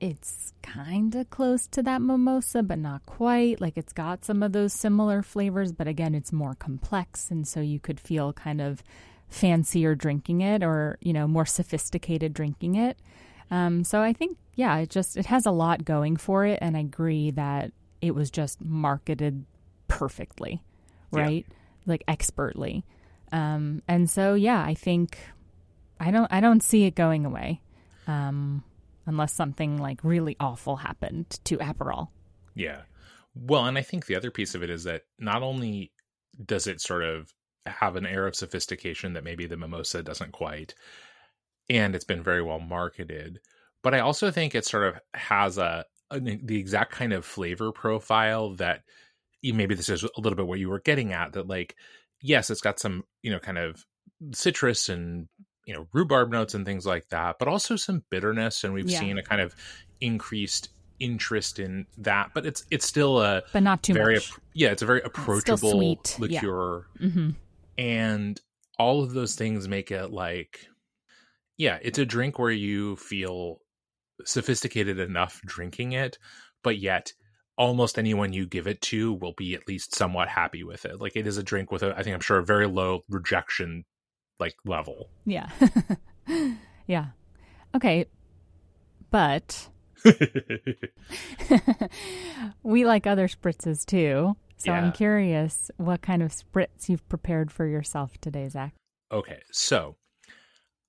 it's 0.00 0.52
kind 0.62 1.14
of 1.14 1.30
close 1.30 1.68
to 1.68 1.84
that 1.84 2.02
mimosa, 2.02 2.64
but 2.64 2.78
not 2.80 3.06
quite. 3.06 3.60
Like 3.60 3.76
it's 3.76 3.92
got 3.92 4.24
some 4.24 4.42
of 4.42 4.50
those 4.50 4.72
similar 4.72 5.22
flavors, 5.22 5.70
but 5.70 5.86
again, 5.86 6.16
it's 6.16 6.32
more 6.32 6.56
complex, 6.56 7.30
and 7.30 7.46
so 7.46 7.60
you 7.60 7.78
could 7.78 8.00
feel 8.00 8.32
kind 8.32 8.60
of 8.60 8.82
fancier 9.28 9.94
drinking 9.94 10.40
it, 10.40 10.64
or 10.64 10.98
you 11.00 11.12
know, 11.12 11.28
more 11.28 11.46
sophisticated 11.46 12.34
drinking 12.34 12.74
it. 12.74 12.98
Um, 13.50 13.84
so 13.84 14.00
I 14.00 14.12
think, 14.12 14.38
yeah, 14.54 14.78
it 14.78 14.90
just 14.90 15.16
it 15.16 15.26
has 15.26 15.46
a 15.46 15.50
lot 15.50 15.84
going 15.84 16.16
for 16.16 16.46
it, 16.46 16.58
and 16.62 16.76
I 16.76 16.80
agree 16.80 17.30
that 17.32 17.72
it 18.00 18.14
was 18.14 18.30
just 18.30 18.60
marketed 18.60 19.44
perfectly, 19.88 20.62
right? 21.10 21.44
Yeah. 21.48 21.54
Like 21.86 22.04
expertly. 22.06 22.84
Um, 23.32 23.82
and 23.88 24.08
so, 24.08 24.34
yeah, 24.34 24.62
I 24.62 24.74
think 24.74 25.18
I 25.98 26.10
don't 26.10 26.32
I 26.32 26.40
don't 26.40 26.62
see 26.62 26.84
it 26.84 26.94
going 26.94 27.26
away, 27.26 27.60
um, 28.06 28.62
unless 29.06 29.32
something 29.32 29.78
like 29.78 30.02
really 30.04 30.36
awful 30.40 30.76
happened 30.76 31.38
to 31.44 31.58
Aperol. 31.58 32.08
Yeah. 32.54 32.82
Well, 33.34 33.66
and 33.66 33.78
I 33.78 33.82
think 33.82 34.06
the 34.06 34.16
other 34.16 34.30
piece 34.30 34.54
of 34.54 34.62
it 34.62 34.70
is 34.70 34.84
that 34.84 35.02
not 35.18 35.42
only 35.42 35.92
does 36.44 36.66
it 36.66 36.80
sort 36.80 37.04
of 37.04 37.32
have 37.66 37.96
an 37.96 38.06
air 38.06 38.26
of 38.26 38.34
sophistication 38.34 39.12
that 39.12 39.24
maybe 39.24 39.46
the 39.46 39.56
mimosa 39.56 40.02
doesn't 40.02 40.32
quite 40.32 40.74
and 41.70 41.94
it's 41.94 42.04
been 42.04 42.22
very 42.22 42.42
well 42.42 42.58
marketed. 42.58 43.40
But 43.82 43.94
I 43.94 44.00
also 44.00 44.30
think 44.30 44.54
it 44.54 44.66
sort 44.66 44.88
of 44.88 45.00
has 45.14 45.56
a, 45.56 45.86
the 46.10 46.58
exact 46.58 46.92
kind 46.92 47.12
of 47.14 47.24
flavor 47.24 47.72
profile 47.72 48.56
that 48.56 48.82
maybe 49.42 49.74
this 49.74 49.88
is 49.88 50.02
a 50.02 50.08
little 50.18 50.36
bit 50.36 50.46
what 50.46 50.58
you 50.58 50.68
were 50.68 50.80
getting 50.80 51.12
at. 51.12 51.32
That 51.32 51.46
like, 51.46 51.76
yes, 52.20 52.50
it's 52.50 52.60
got 52.60 52.78
some 52.78 53.04
you 53.22 53.30
know 53.30 53.38
kind 53.38 53.56
of 53.56 53.82
citrus 54.32 54.90
and 54.90 55.28
you 55.64 55.72
know 55.72 55.86
rhubarb 55.94 56.30
notes 56.30 56.52
and 56.52 56.66
things 56.66 56.84
like 56.84 57.08
that, 57.08 57.36
but 57.38 57.48
also 57.48 57.76
some 57.76 58.02
bitterness, 58.10 58.64
and 58.64 58.74
we've 58.74 58.90
yeah. 58.90 58.98
seen 58.98 59.16
a 59.16 59.22
kind 59.22 59.40
of 59.40 59.54
increased 60.00 60.70
interest 60.98 61.58
in 61.58 61.86
that 61.96 62.28
but 62.34 62.44
it's 62.44 62.66
it's 62.70 62.84
still 62.84 63.22
a 63.22 63.42
but 63.54 63.62
not 63.62 63.82
too 63.82 63.94
very 63.94 64.16
much. 64.16 64.32
yeah 64.52 64.68
it's 64.68 64.82
a 64.82 64.86
very 64.86 65.00
approachable 65.00 65.98
liqueur 66.18 66.84
yeah. 67.00 67.06
mm-hmm. 67.06 67.30
and 67.78 68.38
all 68.78 69.02
of 69.02 69.12
those 69.12 69.34
things 69.34 69.66
make 69.66 69.90
it 69.90 70.10
like 70.10 70.68
yeah, 71.60 71.78
it's 71.82 71.98
a 71.98 72.06
drink 72.06 72.38
where 72.38 72.50
you 72.50 72.96
feel 72.96 73.58
sophisticated 74.24 74.98
enough 74.98 75.42
drinking 75.44 75.92
it, 75.92 76.16
but 76.64 76.78
yet 76.78 77.12
almost 77.58 77.98
anyone 77.98 78.32
you 78.32 78.46
give 78.46 78.66
it 78.66 78.80
to 78.80 79.12
will 79.12 79.34
be 79.36 79.54
at 79.54 79.68
least 79.68 79.94
somewhat 79.94 80.28
happy 80.28 80.64
with 80.64 80.86
it. 80.86 80.98
Like 80.98 81.16
it 81.16 81.26
is 81.26 81.36
a 81.36 81.42
drink 81.42 81.70
with 81.70 81.82
a, 81.82 81.94
I 81.94 82.02
think 82.02 82.14
I'm 82.14 82.20
sure 82.20 82.38
a 82.38 82.44
very 82.44 82.66
low 82.66 83.00
rejection 83.10 83.84
like 84.38 84.54
level. 84.64 85.10
Yeah. 85.26 85.50
yeah. 86.86 87.08
Okay. 87.76 88.06
but 89.10 89.68
we 92.62 92.86
like 92.86 93.06
other 93.06 93.28
spritzes 93.28 93.84
too. 93.84 94.34
So 94.56 94.72
Yeah. 94.72 94.80
I'm 94.80 94.92
curious 94.92 95.70
what 95.76 96.00
kind 96.00 96.22
of 96.22 96.30
spritz 96.30 96.88
you've 96.88 97.06
prepared 97.10 97.52
for 97.52 97.66
yourself 97.66 98.18
today, 98.22 98.48
Zach. 98.48 98.72
okay, 99.12 99.40
so 99.52 99.96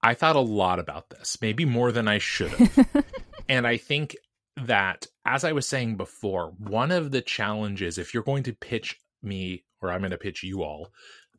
I 0.03 0.13
thought 0.13 0.35
a 0.35 0.39
lot 0.41 0.79
about 0.79 1.09
this, 1.09 1.37
maybe 1.41 1.65
more 1.65 1.91
than 1.91 2.07
I 2.07 2.17
should 2.17 2.51
have. 2.51 3.05
and 3.49 3.67
I 3.67 3.77
think 3.77 4.15
that, 4.57 5.07
as 5.25 5.43
I 5.43 5.51
was 5.51 5.67
saying 5.67 5.97
before, 5.97 6.53
one 6.57 6.91
of 6.91 7.11
the 7.11 7.21
challenges, 7.21 7.97
if 7.97 8.13
you're 8.13 8.23
going 8.23 8.43
to 8.43 8.53
pitch 8.53 8.99
me, 9.21 9.63
or 9.81 9.91
I'm 9.91 10.01
going 10.01 10.11
to 10.11 10.17
pitch 10.17 10.43
you 10.43 10.63
all, 10.63 10.89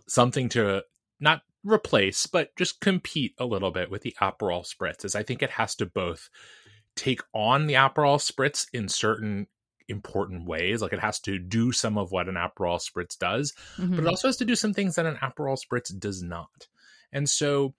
something 0.07 0.49
to 0.50 0.85
not 1.21 1.42
replace, 1.64 2.26
but 2.26 2.54
just 2.57 2.81
compete 2.81 3.35
a 3.38 3.45
little 3.45 3.71
bit 3.71 3.90
with 3.90 4.02
the 4.02 4.16
Aperol 4.21 4.64
Spritz, 4.66 5.04
is 5.04 5.14
I 5.14 5.23
think 5.23 5.42
it 5.42 5.50
has 5.50 5.75
to 5.76 5.87
both 5.87 6.28
take 6.97 7.23
on 7.35 7.66
the 7.66 7.75
Aperol 7.75 8.19
Spritz 8.19 8.66
in 8.73 8.88
certain 8.88 9.47
important 9.88 10.47
ways. 10.47 10.83
Like 10.83 10.92
it 10.92 11.00
has 11.00 11.19
to 11.21 11.38
do 11.38 11.73
some 11.73 11.99
of 11.99 12.12
what 12.12 12.28
an 12.28 12.35
Aperol 12.37 12.81
Spritz 12.81 13.19
does, 13.19 13.52
but 13.76 13.87
Mhm. 13.90 13.99
it 13.99 14.07
also 14.07 14.28
has 14.28 14.37
to 14.38 14.45
do 14.45 14.54
some 14.54 14.73
things 14.75 14.95
that 14.95 15.07
an 15.07 15.16
Aperol 15.16 15.59
Spritz 15.59 15.97
does 15.99 16.23
not. 16.23 16.69
And 17.12 17.28
so 17.28 17.75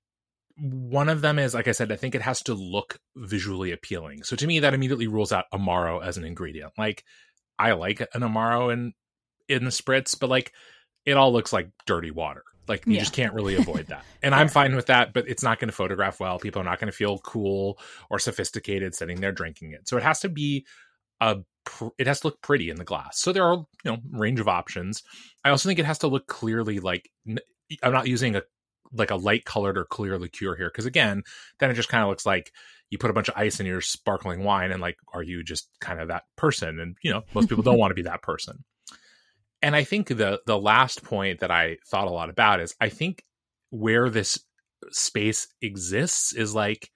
one 0.58 1.10
of 1.10 1.22
them 1.22 1.40
is, 1.40 1.54
like 1.54 1.68
I 1.68 1.72
said, 1.72 1.92
I 1.92 1.96
think 1.96 2.16
it 2.16 2.22
has 2.22 2.42
to 2.44 2.54
look 2.54 3.00
visually 3.16 3.72
appealing. 3.72 4.24
So 4.24 4.36
to 4.36 4.46
me, 4.48 4.60
that 4.60 4.74
immediately 4.74 5.08
rules 5.08 5.32
out 5.32 5.46
Amaro 5.54 6.04
as 6.04 6.18
an 6.18 6.24
ingredient. 6.24 6.74
Like 6.78 7.04
I 7.58 7.74
like 7.74 8.02
an 8.02 8.22
Amaro 8.22 8.72
in 8.72 8.94
in 9.50 9.64
the 9.66 9.72
spritz, 9.72 10.18
but 10.20 10.30
like 10.30 10.54
it 11.06 11.14
all 11.18 11.34
looks 11.34 11.52
like 11.54 11.70
dirty 11.86 12.12
water. 12.12 12.44
Like 12.68 12.86
you 12.86 12.94
Yeah. 12.94 13.00
just 13.00 13.14
can't 13.14 13.34
really 13.34 13.56
avoid 13.56 13.88
that. 13.88 14.06
And 14.24 14.34
I'm 14.34 14.48
fine 14.48 14.74
with 14.76 14.86
that, 14.86 15.12
but 15.12 15.28
it's 15.28 15.44
not 15.44 15.60
going 15.60 15.68
to 15.68 15.76
photograph 15.76 16.20
well. 16.22 16.40
People 16.40 16.62
are 16.62 16.66
not 16.66 16.80
going 16.80 16.90
to 16.90 16.96
feel 16.96 17.18
cool 17.18 17.78
or 18.10 18.20
sophisticated 18.20 18.96
sitting 18.96 19.20
there 19.20 19.34
drinking 19.34 19.74
it. 19.74 19.90
So 19.90 19.98
it 19.98 20.04
has 20.04 20.22
to 20.22 20.30
be 20.30 20.66
a 21.20 21.38
pr- 21.66 21.90
it 21.98 22.08
has 22.08 22.22
to 22.22 22.28
look 22.28 22.42
pretty 22.42 22.70
in 22.70 22.78
the 22.78 22.86
glass. 22.86 23.20
So 23.20 23.34
there 23.34 23.44
are, 23.44 23.66
you 23.84 23.92
know, 23.92 23.98
range 24.12 24.40
of 24.40 24.48
options. 24.48 25.04
I 25.44 25.50
also 25.50 25.68
think 25.68 25.80
it 25.80 25.86
has 25.86 25.98
to 26.00 26.08
look 26.08 26.28
clearly 26.28 26.80
like 26.80 27.10
n- 27.28 27.40
I'm 27.82 27.92
not 27.92 28.08
using 28.08 28.36
a 28.38 28.44
like 28.94 29.12
a 29.12 29.16
light 29.16 29.46
colored 29.46 29.78
or 29.78 29.86
clear 29.86 30.18
liqueur 30.20 30.56
here 30.56 30.70
because 30.70 30.86
again, 30.86 31.24
then 31.60 31.72
it 31.72 31.76
just 31.76 31.90
kind 31.90 32.04
of 32.04 32.10
looks 32.10 32.26
like 32.26 32.52
you 32.90 32.98
put 32.98 33.10
a 33.10 33.14
bunch 33.14 33.28
of 33.30 33.36
ice 33.38 33.60
in 33.60 33.66
your 33.66 33.82
sparkling 33.82 34.44
wine 34.44 34.72
and 34.72 34.82
like 34.82 34.98
are 35.14 35.24
you 35.24 35.44
just 35.44 35.68
kind 35.82 36.00
of 36.00 36.10
that 36.10 36.24
person 36.36 36.80
and 36.80 36.96
you 37.04 37.12
know, 37.12 37.24
most 37.34 37.50
people 37.50 37.64
don't 37.64 37.78
want 37.80 37.92
to 37.92 37.96
be 37.96 38.04
that 38.04 38.22
person. 38.22 38.64
And 39.62 39.76
I 39.76 39.84
think 39.84 40.10
the 40.10 40.42
the 40.46 40.60
last 40.60 41.04
point 41.04 41.40
that 41.40 41.52
I 41.52 41.78
thought 41.88 42.08
a 42.08 42.12
lot 42.12 42.30
about 42.30 42.60
is 42.60 42.76
I 42.80 42.90
think 42.90 43.24
where 43.70 44.10
this 44.10 44.38
space 44.92 45.48
exists 45.62 46.34
is 46.34 46.54
like 46.54 46.92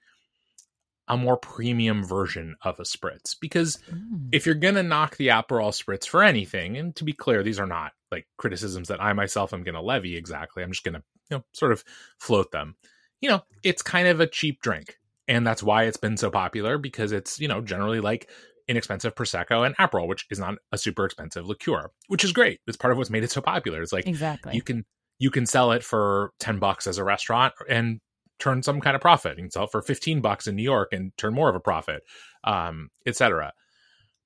a 1.08 1.16
more 1.16 1.38
premium 1.38 2.04
version 2.04 2.54
of 2.62 2.78
a 2.78 2.82
spritz 2.82 3.34
because 3.40 3.78
Mm. 3.90 4.28
if 4.30 4.44
you're 4.44 4.54
gonna 4.54 4.82
knock 4.82 5.16
the 5.16 5.28
Aperol 5.28 5.72
spritz 5.72 6.06
for 6.06 6.22
anything, 6.22 6.76
and 6.76 6.94
to 6.96 7.04
be 7.04 7.14
clear, 7.14 7.42
these 7.42 7.58
are 7.58 7.66
not 7.66 7.92
like 8.10 8.26
criticisms 8.36 8.88
that 8.88 9.02
I 9.02 9.12
myself 9.12 9.52
am 9.52 9.62
gonna 9.62 9.82
levy 9.82 10.16
exactly. 10.16 10.62
I'm 10.62 10.70
just 10.72 10.84
gonna 10.84 11.02
you 11.30 11.38
know 11.38 11.44
sort 11.52 11.72
of 11.72 11.84
float 12.18 12.50
them. 12.52 12.76
You 13.20 13.30
know, 13.30 13.42
it's 13.62 13.82
kind 13.82 14.08
of 14.08 14.20
a 14.20 14.26
cheap 14.26 14.60
drink, 14.62 14.96
and 15.26 15.46
that's 15.46 15.62
why 15.62 15.84
it's 15.84 15.96
been 15.96 16.16
so 16.16 16.30
popular 16.30 16.78
because 16.78 17.12
it's 17.12 17.38
you 17.40 17.48
know 17.48 17.60
generally 17.60 18.00
like 18.00 18.30
inexpensive 18.68 19.14
prosecco 19.14 19.64
and 19.64 19.76
Aperol, 19.78 20.06
which 20.06 20.26
is 20.30 20.38
not 20.38 20.56
a 20.72 20.78
super 20.78 21.06
expensive 21.06 21.46
liqueur, 21.46 21.90
which 22.08 22.22
is 22.22 22.32
great. 22.32 22.60
It's 22.66 22.76
part 22.76 22.92
of 22.92 22.98
what's 22.98 23.10
made 23.10 23.24
it 23.24 23.30
so 23.30 23.40
popular. 23.40 23.82
It's 23.82 23.92
like 23.92 24.06
Exactly. 24.06 24.54
you 24.54 24.62
can 24.62 24.84
you 25.18 25.30
can 25.30 25.46
sell 25.46 25.72
it 25.72 25.82
for 25.82 26.32
10 26.38 26.58
bucks 26.58 26.86
as 26.86 26.98
a 26.98 27.04
restaurant 27.04 27.54
and 27.68 28.00
turn 28.38 28.62
some 28.62 28.80
kind 28.80 28.94
of 28.94 29.02
profit 29.02 29.36
you 29.36 29.42
can 29.42 29.50
sell 29.50 29.64
it 29.64 29.72
for 29.72 29.82
15 29.82 30.20
bucks 30.20 30.46
in 30.46 30.54
new 30.54 30.62
york 30.62 30.92
and 30.92 31.10
turn 31.16 31.34
more 31.34 31.48
of 31.48 31.56
a 31.56 31.60
profit 31.60 32.02
um 32.44 32.88
etc 33.04 33.52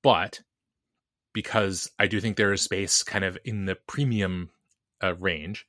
but 0.02 0.40
because 1.32 1.90
i 1.98 2.06
do 2.06 2.20
think 2.20 2.36
there 2.36 2.52
is 2.52 2.62
space 2.62 3.02
kind 3.02 3.24
of 3.24 3.38
in 3.44 3.64
the 3.66 3.76
premium 3.86 4.50
uh, 5.02 5.14
range 5.14 5.66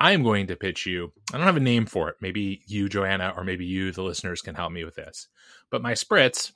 i 0.00 0.12
am 0.12 0.22
going 0.22 0.46
to 0.46 0.56
pitch 0.56 0.86
you 0.86 1.12
i 1.32 1.36
don't 1.36 1.46
have 1.46 1.56
a 1.56 1.60
name 1.60 1.86
for 1.86 2.08
it 2.08 2.16
maybe 2.20 2.62
you 2.66 2.88
joanna 2.88 3.32
or 3.36 3.44
maybe 3.44 3.64
you 3.64 3.92
the 3.92 4.02
listeners 4.02 4.40
can 4.40 4.54
help 4.54 4.72
me 4.72 4.84
with 4.84 4.94
this 4.94 5.28
but 5.70 5.82
my 5.82 5.92
spritz 5.92 6.52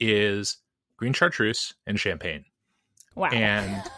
is 0.00 0.58
green 0.96 1.12
chartreuse 1.12 1.74
and 1.86 1.98
champagne 1.98 2.44
wow. 3.14 3.28
and 3.28 3.82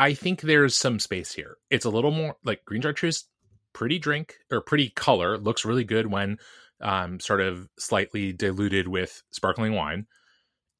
I 0.00 0.14
think 0.14 0.40
there's 0.40 0.74
some 0.74 0.98
space 0.98 1.34
here. 1.34 1.58
It's 1.68 1.84
a 1.84 1.90
little 1.90 2.10
more 2.10 2.36
like 2.42 2.64
green 2.64 2.80
chartreuse, 2.80 3.26
pretty 3.74 3.98
drink 3.98 4.36
or 4.50 4.62
pretty 4.62 4.88
color, 4.88 5.36
looks 5.36 5.66
really 5.66 5.84
good 5.84 6.10
when 6.10 6.38
um, 6.80 7.20
sort 7.20 7.42
of 7.42 7.68
slightly 7.78 8.32
diluted 8.32 8.88
with 8.88 9.22
sparkling 9.30 9.74
wine. 9.74 10.06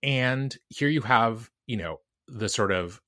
And 0.02 0.56
here 0.70 0.88
you 0.88 1.02
have, 1.02 1.50
you 1.66 1.76
know, 1.76 2.00
the 2.30 2.48
sort 2.48 2.72
of 2.72 3.00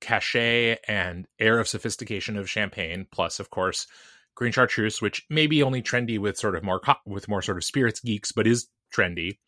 cachet 0.00 0.78
and 0.88 1.26
air 1.38 1.58
of 1.58 1.68
sophistication 1.68 2.36
of 2.36 2.48
champagne, 2.48 3.06
plus, 3.10 3.40
of 3.40 3.50
course, 3.50 3.86
green 4.34 4.52
chartreuse, 4.52 5.00
which 5.00 5.24
may 5.30 5.46
be 5.46 5.62
only 5.62 5.82
trendy 5.82 6.18
with 6.18 6.36
sort 6.36 6.56
of 6.56 6.62
more 6.62 6.80
co- 6.80 6.94
with 7.06 7.28
more 7.28 7.42
sort 7.42 7.56
of 7.56 7.64
spirits 7.64 8.00
geeks, 8.00 8.32
but 8.32 8.46
is 8.46 8.68
trendy 8.94 9.38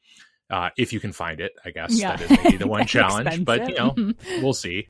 uh, 0.51 0.71
if 0.77 0.93
you 0.93 1.01
can 1.01 1.13
find 1.13 1.41
it. 1.41 1.53
I 1.65 1.71
guess 1.71 1.99
yeah. 1.99 2.17
that 2.17 2.31
is 2.31 2.45
maybe 2.45 2.57
the 2.57 2.67
one 2.69 2.87
challenge, 2.87 3.45
but 3.45 3.69
you 3.69 3.75
know, 3.75 3.95
we'll 4.43 4.55
see. 4.55 4.89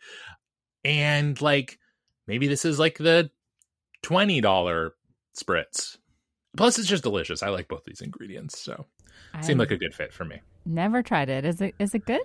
And 0.84 1.40
like 1.40 1.78
maybe 2.26 2.46
this 2.46 2.64
is 2.64 2.78
like 2.78 2.98
the 2.98 3.30
twenty 4.02 4.40
dollar 4.40 4.92
spritz. 5.38 5.96
Plus, 6.56 6.78
it's 6.78 6.88
just 6.88 7.02
delicious. 7.02 7.42
I 7.42 7.50
like 7.50 7.68
both 7.68 7.84
these 7.84 8.00
ingredients, 8.00 8.58
so 8.58 8.86
seemed 9.42 9.60
like 9.60 9.70
a 9.70 9.76
good 9.76 9.94
fit 9.94 10.12
for 10.12 10.24
me. 10.24 10.40
Never 10.64 11.02
tried 11.02 11.28
it. 11.28 11.44
Is 11.44 11.60
it 11.60 11.74
is 11.78 11.94
it 11.94 12.06
good? 12.06 12.22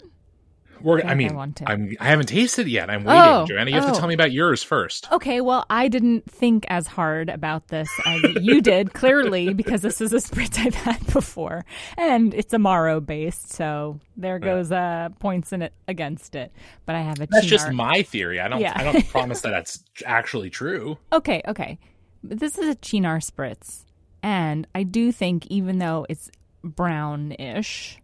We're, 0.83 1.01
I 1.05 1.11
I 1.11 1.15
mean, 1.15 1.35
want 1.35 1.57
to. 1.57 1.69
I'm 1.69 1.95
I 1.99 2.05
haven't 2.05 2.27
tasted 2.27 2.67
it 2.67 2.71
yet. 2.71 2.89
I'm 2.89 3.03
waiting, 3.03 3.21
Oh, 3.21 3.45
Joanna. 3.45 3.69
You 3.71 3.79
have 3.79 3.89
oh. 3.89 3.93
to 3.93 3.99
tell 3.99 4.07
me 4.07 4.13
about 4.13 4.31
yours 4.31 4.63
first. 4.63 5.11
Okay, 5.11 5.41
well, 5.41 5.65
I 5.69 5.87
didn't 5.87 6.29
think 6.31 6.65
as 6.69 6.87
hard 6.87 7.29
about 7.29 7.67
this 7.67 7.89
as 8.05 8.21
you 8.41 8.61
did, 8.61 8.93
clearly, 8.93 9.53
because 9.53 9.81
this 9.81 10.01
is 10.01 10.13
a 10.13 10.17
spritz 10.17 10.57
I've 10.57 10.75
had 10.75 11.05
before, 11.13 11.65
and 11.97 12.33
it's 12.33 12.53
a 12.53 12.57
Amaro 12.57 13.05
based, 13.05 13.51
so 13.53 13.99
there 14.15 14.39
goes 14.39 14.71
uh, 14.71 15.09
points 15.19 15.51
in 15.51 15.61
it 15.61 15.73
against 15.87 16.35
it. 16.35 16.51
But 16.85 16.95
I 16.95 17.01
have 17.01 17.19
a 17.19 17.27
That's 17.27 17.45
just 17.47 17.71
my 17.71 18.03
theory. 18.03 18.39
I 18.39 18.47
don't 18.47 18.61
Yeah. 18.61 18.73
I 18.75 18.83
don't 18.83 19.07
promise 19.09 19.41
that 19.41 19.49
that's 19.49 19.83
actually 20.05 20.49
true. 20.49 20.97
Okay, 21.11 21.41
okay. 21.47 21.79
This 22.23 22.57
is 22.57 22.69
a 22.69 22.75
Cynar 22.75 23.19
spritz. 23.19 23.85
And 24.23 24.67
I 24.75 24.83
do 24.83 25.11
think, 25.11 25.47
even 25.47 25.79
though 25.79 26.05
it's 26.07 26.29
brownish, 26.63 27.97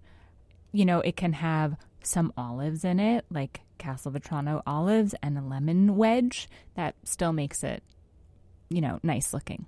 you 0.72 0.86
know, 0.86 1.00
it 1.00 1.16
can 1.16 1.34
have 1.34 1.76
some 2.08 2.34
olives 2.38 2.84
in 2.84 3.00
it, 3.00 3.26
like 3.30 3.62
Castelvetrano 3.80 4.62
olives 4.66 5.14
and 5.22 5.38
a 5.38 5.42
lemon 5.42 5.96
wedge. 5.98 6.48
That 6.76 6.96
still 7.04 7.34
makes 7.34 7.64
it, 7.64 7.84
you 8.70 8.82
know, 8.82 9.00
nice 9.04 9.34
looking. 9.34 9.66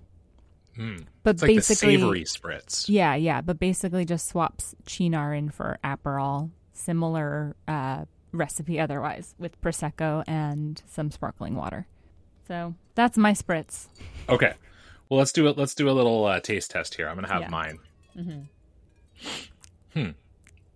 Mm. 0.78 1.06
But 1.23 1.36
It's 1.36 1.41
like 1.41 1.49
basically, 1.56 1.97
the 1.97 2.02
savory 2.02 2.23
spritz. 2.23 2.86
yeah, 2.88 3.13
yeah. 3.15 3.41
But 3.41 3.60
basically, 3.60 4.06
just 4.06 4.28
swaps 4.28 4.75
Cynar 4.86 5.38
in 5.38 5.49
for 5.49 5.78
Aperol. 5.84 6.52
Similar 6.73 7.56
uh, 7.67 8.06
recipe 8.32 8.80
otherwise, 8.80 9.36
with 9.38 9.60
Prosecco 9.62 10.23
and 10.28 10.82
some 10.88 11.12
sparkling 11.12 11.56
water. 11.56 11.86
So 12.47 12.73
that's 12.95 13.17
my 13.17 13.34
spritz. 13.34 13.88
Okay. 14.30 14.54
Well, 15.10 15.17
let's 15.17 15.32
do 15.34 15.47
it. 15.47 15.58
Let's 15.58 15.75
do 15.75 15.89
a 15.89 15.91
little 15.91 16.23
uh, 16.25 16.39
taste 16.39 16.71
test 16.71 16.95
here. 16.95 17.10
I'm 17.10 17.15
gonna 17.15 17.28
have 17.28 17.41
Yeah. 17.41 17.49
mine. 17.49 17.80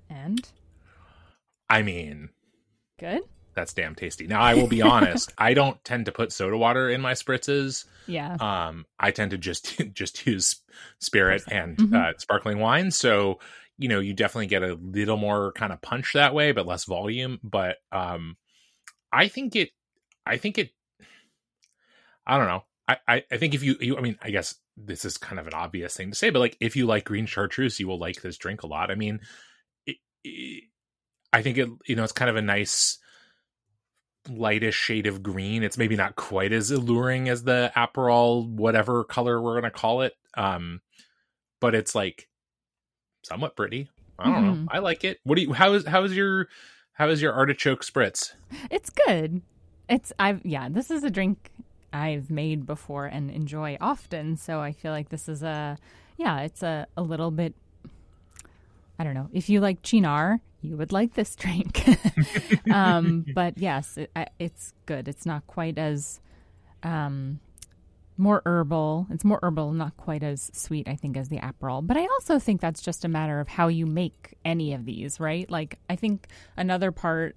And 0.10 0.50
I 1.74 1.82
mean, 1.84 2.30
good. 3.00 3.22
that's 3.56 3.74
damn 3.74 3.96
tasty. 3.96 4.28
Now, 4.28 4.42
I 4.42 4.54
will 4.56 4.68
be 4.68 4.82
honest. 4.82 5.34
I 5.38 5.54
don't 5.54 5.84
tend 5.84 6.06
to 6.06 6.12
put 6.12 6.32
soda 6.32 6.58
water 6.58 6.90
in 6.90 7.02
my 7.02 7.14
spritzes. 7.14 7.86
Yeah. 8.08 8.36
Um, 8.40 8.86
I 9.00 9.12
tend 9.12 9.32
to 9.32 9.38
just 9.38 9.82
just 9.94 10.26
use 10.28 10.62
spirit 11.00 11.44
and 11.50 11.78
Mhm. 11.78 11.96
uh, 11.96 12.14
sparkling 12.18 12.60
wine. 12.60 12.92
So 12.92 13.40
you 13.80 13.90
know, 13.90 14.00
you 14.00 14.14
definitely 14.14 14.46
get 14.48 14.62
a 14.62 14.76
little 14.76 15.18
more 15.18 15.52
kind 15.54 15.74
of 15.74 15.82
punch 15.82 16.14
that 16.14 16.36
way, 16.36 16.52
but 16.52 16.68
less 16.68 16.86
volume. 16.86 17.40
But 17.44 17.78
um, 17.92 18.38
I 19.12 19.28
think 19.28 19.56
it. 19.56 19.72
I 20.28 20.38
think 20.38 20.58
it. 20.60 20.70
I 22.26 22.38
don't 22.38 22.48
know. 22.48 22.64
I, 22.88 22.98
I, 23.08 23.24
I 23.32 23.38
think 23.38 23.54
if 23.54 23.64
you, 23.64 23.76
you, 23.80 23.98
I 23.98 24.02
mean, 24.02 24.18
I 24.22 24.30
guess 24.30 24.56
this 24.78 25.06
is 25.06 25.18
kind 25.18 25.40
of 25.40 25.48
an 25.48 25.54
obvious 25.54 25.96
thing 25.96 26.12
to 26.12 26.16
say, 26.18 26.30
but 26.30 26.40
like 26.40 26.58
if 26.60 26.76
you 26.76 26.86
like 26.86 27.06
green 27.06 27.26
chartreuse, 27.26 27.80
you 27.80 27.88
will 27.88 28.00
like 28.00 28.22
this 28.22 28.38
drink 28.38 28.64
a 28.64 28.68
lot. 28.68 28.92
I 28.92 28.96
mean, 28.96 29.20
it, 29.86 29.98
it, 30.24 30.66
I 31.34 31.42
think 31.42 31.58
it, 31.58 31.68
you 31.88 31.96
know, 31.96 32.04
it's 32.04 32.14
kind 32.14 32.30
of 32.30 32.36
a 32.36 32.42
nice 32.42 33.00
lightish 34.30 34.76
shade 34.76 35.08
of 35.08 35.22
green. 35.22 35.64
It's 35.64 35.78
maybe 35.78 35.96
not 35.96 36.16
quite 36.16 36.54
as 36.54 36.72
alluring 36.72 37.28
as 37.28 37.44
the 37.44 37.72
Aperol, 37.76 38.48
whatever 38.48 39.04
color 39.04 39.42
we're 39.42 39.56
gonna 39.60 39.72
call 39.72 40.02
it. 40.02 40.14
Um, 40.36 40.82
but 41.60 41.76
it's 41.76 41.96
like 41.96 42.30
somewhat 43.24 43.56
pretty. 43.56 43.90
I 44.20 44.26
don't 44.26 44.46
know. 44.46 44.54
Mhm. 44.54 44.68
I 44.70 44.80
like 44.80 45.04
it. 45.04 45.20
What 45.24 45.36
do 45.36 45.42
you? 45.42 45.54
How 45.54 45.74
is 45.74 45.86
how 45.86 46.04
is 46.04 46.16
your 46.16 46.48
how 46.94 47.10
is 47.10 47.22
your 47.22 47.34
artichoke 47.34 47.84
spritz? 47.84 48.34
It's 48.70 48.90
good. 48.90 49.42
It's 49.90 50.14
I've 50.20 50.46
yeah, 50.46 50.70
this 50.70 50.92
is 50.92 51.04
a 51.04 51.10
drink 51.10 51.52
I've 51.92 52.30
made 52.30 52.66
before 52.66 53.08
and 53.08 53.30
enjoy 53.30 53.78
often, 53.82 54.38
so 54.38 54.62
I 54.62 54.72
feel 54.72 54.92
like 54.92 55.10
this 55.10 55.28
is 55.28 55.44
a 55.44 55.78
yeah, 56.18 56.42
it's 56.42 56.62
a, 56.64 56.88
a 56.96 57.02
little 57.02 57.32
bit 57.32 57.56
I 59.00 59.04
don't 59.04 59.16
know. 59.16 59.30
If 59.34 59.50
you 59.50 59.60
like 59.60 59.82
Cynar, 59.82 60.40
you 60.64 60.78
would 60.78 60.92
like 60.92 61.14
this 61.14 61.36
drink. 61.36 61.84
um, 62.72 63.26
but 63.36 63.58
yes, 63.58 63.98
it, 63.98 64.12
it's 64.40 64.74
good. 64.86 65.08
It's 65.08 65.26
not 65.26 65.46
quite 65.46 65.78
as 65.78 66.22
um, 66.82 67.40
more 68.18 68.42
herbal. 68.46 69.08
It's 69.12 69.26
more 69.26 69.40
herbal, 69.44 69.74
not 69.74 69.98
quite 69.98 70.24
as 70.24 70.50
sweet, 70.54 70.88
I 70.88 70.96
think, 70.96 71.18
as 71.18 71.30
the 71.30 71.40
Aperol. 71.40 71.86
But 71.86 71.98
I 71.98 72.02
also 72.02 72.40
think 72.40 72.62
that's 72.62 72.82
just 72.82 73.04
a 73.04 73.08
matter 73.10 73.40
of 73.40 73.50
how 73.50 73.68
you 73.68 73.86
make 73.86 74.36
any 74.46 74.74
of 74.74 74.86
these, 74.86 75.20
right? 75.20 75.50
Like, 75.52 75.80
I 75.90 75.96
think 75.98 76.28
another 76.56 76.92
part 76.92 77.36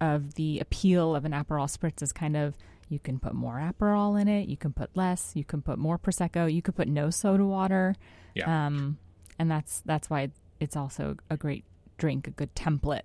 of 0.00 0.34
the 0.34 0.60
appeal 0.60 1.16
of 1.16 1.24
an 1.24 1.32
Aperol 1.32 1.66
spritz 1.66 2.02
is 2.02 2.12
kind 2.12 2.36
of 2.36 2.56
you 2.88 2.98
can 2.98 3.18
put 3.18 3.34
more 3.34 3.56
Aperol 3.56 4.20
in 4.20 4.28
it, 4.28 4.48
you 4.48 4.56
can 4.56 4.72
put 4.72 4.90
less, 4.96 5.32
you 5.34 5.44
can 5.44 5.60
put 5.60 5.78
more 5.78 5.98
prosecco, 5.98 6.52
you 6.52 6.62
could 6.62 6.76
put 6.76 6.88
no 6.88 7.10
soda 7.10 7.44
water. 7.44 7.94
Yeah. 8.34 8.66
Um, 8.66 8.98
and 9.38 9.50
that's 9.50 9.82
that's 9.84 10.08
why 10.08 10.30
it's 10.60 10.76
also 10.76 11.16
a 11.30 11.36
great 11.36 11.64
drink, 11.98 12.26
a 12.26 12.30
good 12.30 12.54
template. 12.54 13.02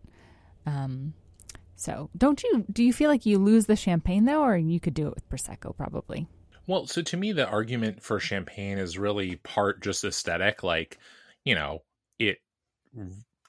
Um, 0.66 1.14
so, 1.76 2.10
don't 2.18 2.42
you 2.44 2.66
do 2.72 2.84
you 2.84 2.94
feel 2.94 3.10
like 3.10 3.26
you 3.26 3.38
lose 3.38 3.66
the 3.66 3.76
champagne 3.76 4.26
though, 4.26 4.44
or 4.44 4.56
you 4.56 4.80
could 4.80 4.94
do 4.94 5.08
it 5.08 5.16
with 5.16 5.30
prosecco 5.30 5.76
probably? 5.76 6.28
Well, 6.66 6.88
so 6.88 7.02
to 7.02 7.18
me, 7.18 7.34
the 7.34 7.48
argument 7.48 8.02
for 8.02 8.20
champagne 8.20 8.78
is 8.78 8.98
really 8.98 9.36
part 9.38 9.82
just 9.82 10.04
aesthetic. 10.06 10.64
Like, 10.64 10.98
you 11.44 11.56
know, 11.56 11.80
it 12.20 12.38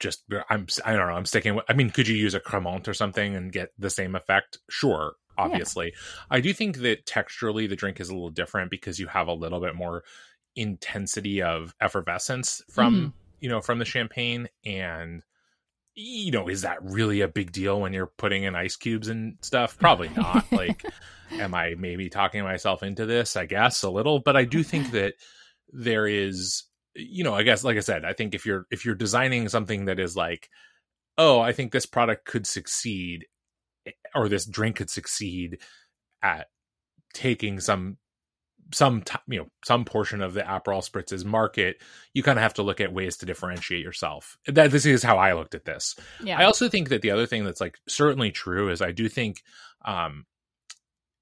just 0.00 0.24
I'm 0.50 0.66
I 0.85 0.94
don't 0.96 1.09
know. 1.09 1.14
I'm 1.14 1.26
sticking 1.26 1.54
with. 1.54 1.64
I 1.68 1.74
mean, 1.74 1.90
could 1.90 2.09
you 2.09 2.16
use 2.16 2.35
a 2.35 2.40
Cremant 2.40 2.88
or 2.88 2.94
something 2.94 3.37
and 3.37 3.52
get 3.52 3.70
the 3.78 3.90
same 3.90 4.16
effect? 4.16 4.59
Sure, 4.68 5.14
obviously. 5.38 5.87
Yeah. 5.87 6.24
I 6.30 6.40
do 6.40 6.52
think 6.52 6.78
that 6.78 7.07
texturally 7.07 7.68
the 7.68 7.76
drink 7.76 8.00
is 8.00 8.09
a 8.09 8.14
little 8.14 8.30
different 8.30 8.70
because 8.70 8.98
you 8.98 9.07
have 9.07 9.28
a 9.28 9.33
little 9.33 9.61
bit 9.61 9.74
more 9.76 10.02
intensity 10.57 11.42
of 11.42 11.74
effervescence 11.80 12.62
from 12.70 12.94
mm. 12.94 13.12
you 13.40 13.48
know 13.48 13.61
from 13.61 13.78
the 13.78 13.85
champagne 13.85 14.48
and 14.64 15.22
you 15.94 16.33
know 16.33 16.48
is 16.48 16.62
that 16.62 16.83
really 16.83 17.20
a 17.20 17.28
big 17.28 17.52
deal 17.52 17.80
when 17.80 17.92
you're 17.92 18.12
putting 18.18 18.44
in 18.44 18.54
ice 18.54 18.76
cubes 18.76 19.09
and 19.09 19.37
stuff? 19.40 19.78
Probably 19.78 20.09
not. 20.16 20.50
Like 20.52 20.85
am 21.33 21.54
i 21.54 21.74
maybe 21.78 22.09
talking 22.09 22.42
myself 22.42 22.83
into 22.83 23.07
this? 23.07 23.37
I 23.37 23.46
guess 23.46 23.83
a 23.83 23.90
little 23.90 24.20
but 24.20 24.37
i 24.37 24.44
do 24.44 24.62
think 24.62 24.90
that 24.92 25.14
there 25.72 26.07
is 26.07 26.64
you 26.94 27.24
know 27.24 27.35
i 27.35 27.42
guess 27.42 27.64
like 27.64 27.76
i 27.76 27.80
said 27.80 28.04
i 28.04 28.12
think 28.12 28.35
if 28.35 28.46
you're 28.46 28.66
if 28.70 28.85
you're 28.85 28.94
designing 28.94 29.48
something 29.48 29.87
that 29.87 29.98
is 29.98 30.16
like 30.16 30.48
oh 31.18 31.40
i 31.40 31.52
think 31.52 31.72
this 31.72 31.87
product 31.87 32.24
could 32.24 32.46
succeed 32.46 33.26
eh, 33.87 33.92
or 34.14 34.28
this 34.28 34.46
drink 34.46 34.76
could 34.76 34.90
succeed 34.90 35.59
at 36.22 36.46
taking 37.12 37.59
some 37.59 37.96
some 38.74 39.02
t- 39.02 39.16
you 39.28 39.38
know 39.40 39.46
some 39.64 39.84
portion 39.84 40.20
of 40.20 40.34
the 40.34 40.42
Aperol 40.42 40.88
spritz's 40.88 41.24
market, 41.24 41.82
you 42.12 42.22
kind 42.22 42.38
of 42.38 42.42
have 42.42 42.54
to 42.54 42.62
look 42.62 42.80
at 42.80 42.92
ways 42.92 43.16
to 43.18 43.26
differentiate 43.26 43.82
yourself. 43.82 44.37
That 44.46 44.70
this 44.70 44.87
is 44.87 45.02
how 45.02 45.18
I 45.18 45.32
looked 45.34 45.54
at 45.54 45.64
this. 45.64 45.96
Yeah. 46.22 46.38
I 46.38 46.44
also 46.44 46.68
think 46.68 46.88
that 46.88 47.02
the 47.02 47.10
other 47.10 47.26
thing 47.26 47.44
that's 47.44 47.60
like 47.60 47.78
certainly 47.88 48.30
true 48.30 48.70
is 48.70 48.82
I 48.82 48.92
do 48.92 49.08
think 49.08 49.42
um 49.84 50.26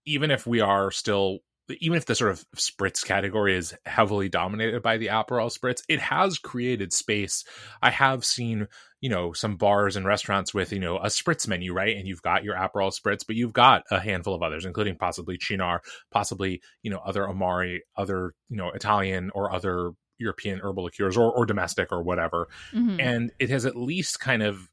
even 0.04 0.30
if 0.30 0.46
we 0.46 0.60
are 0.60 0.90
still 0.90 1.40
even 1.81 1.96
if 1.96 2.07
the 2.07 2.14
sort 2.14 2.31
of 2.31 2.44
spritz 2.57 3.05
category 3.05 3.57
is 3.57 3.75
heavily 3.87 4.29
dominated 4.29 4.83
by 4.83 4.96
the 4.96 5.07
Aperol 5.07 5.57
spritz, 5.57 5.83
it 5.88 6.01
has 6.01 6.38
created 6.38 6.92
space. 6.92 7.44
I 7.81 7.90
have 7.90 8.25
seen, 8.25 8.68
you 9.01 9.09
know, 9.09 9.33
some 9.33 9.57
bars 9.57 9.96
and 9.96 10.05
restaurants 10.05 10.53
with, 10.53 10.72
you 10.72 10.81
know, 10.81 10.98
a 10.98 11.07
spritz 11.07 11.46
menu, 11.46 11.72
right? 11.72 11.96
And 11.96 12.07
you've 12.07 12.22
got 12.22 12.44
your 12.44 12.57
Aperol 12.57 12.92
spritz, 12.92 13.27
but 13.27 13.37
you've 13.37 13.53
got 13.53 13.85
a 13.90 14.01
handful 14.01 14.35
of 14.35 14.42
others, 14.42 14.64
including 14.64 14.96
possibly 14.96 15.38
Cynar, 15.38 15.79
possibly, 16.11 16.61
you 16.83 16.90
know, 16.90 17.01
other 17.05 17.29
Amari, 17.29 17.85
other, 17.96 18.35
you 18.48 18.57
know, 18.57 18.70
Italian 18.70 19.31
or 19.35 19.53
other 19.53 19.92
European 20.18 20.61
herbal 20.61 20.85
liqueurs 20.85 21.16
or, 21.16 21.33
or 21.33 21.46
domestic 21.46 21.92
or 21.92 22.03
whatever. 22.03 22.48
Mm-hmm. 22.72 23.01
And 23.01 23.33
it 23.38 23.51
has 23.51 23.66
at 23.66 23.77
least 23.77 24.20
kind 24.20 24.42
of 24.42 24.68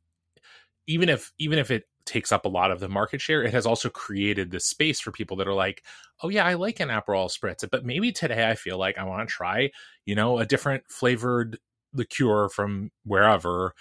even 0.87 1.07
if 1.07 1.31
even 1.37 1.59
if 1.59 1.69
it 1.69 1.83
takes 2.09 2.31
up 2.31 2.45
a 2.45 2.49
lot 2.49 2.71
of 2.71 2.79
the 2.79 2.89
market 2.89 3.21
share, 3.21 3.43
it 3.43 3.53
has 3.53 3.67
also 3.67 3.87
created 3.89 4.49
this 4.49 4.65
space 4.65 4.99
for 4.99 5.11
people 5.11 5.37
that 5.37 5.47
are 5.47 5.53
like, 5.53 5.83
oh 6.23 6.29
yeah, 6.29 6.45
I 6.45 6.55
like 6.55 6.79
an 6.79 6.89
Aperol 6.89 7.29
spritz, 7.29 7.67
but 7.69 7.85
maybe 7.85 8.11
today 8.11 8.49
I 8.49 8.55
feel 8.55 8.79
like 8.79 8.97
I 8.97 9.03
want 9.03 9.27
to 9.27 9.31
try, 9.31 9.69
you 10.05 10.15
know, 10.15 10.39
a 10.39 10.45
different 10.45 10.83
flavored 10.89 11.59
liqueur 11.93 12.49
from 12.49 12.91
wherever. 13.05 13.75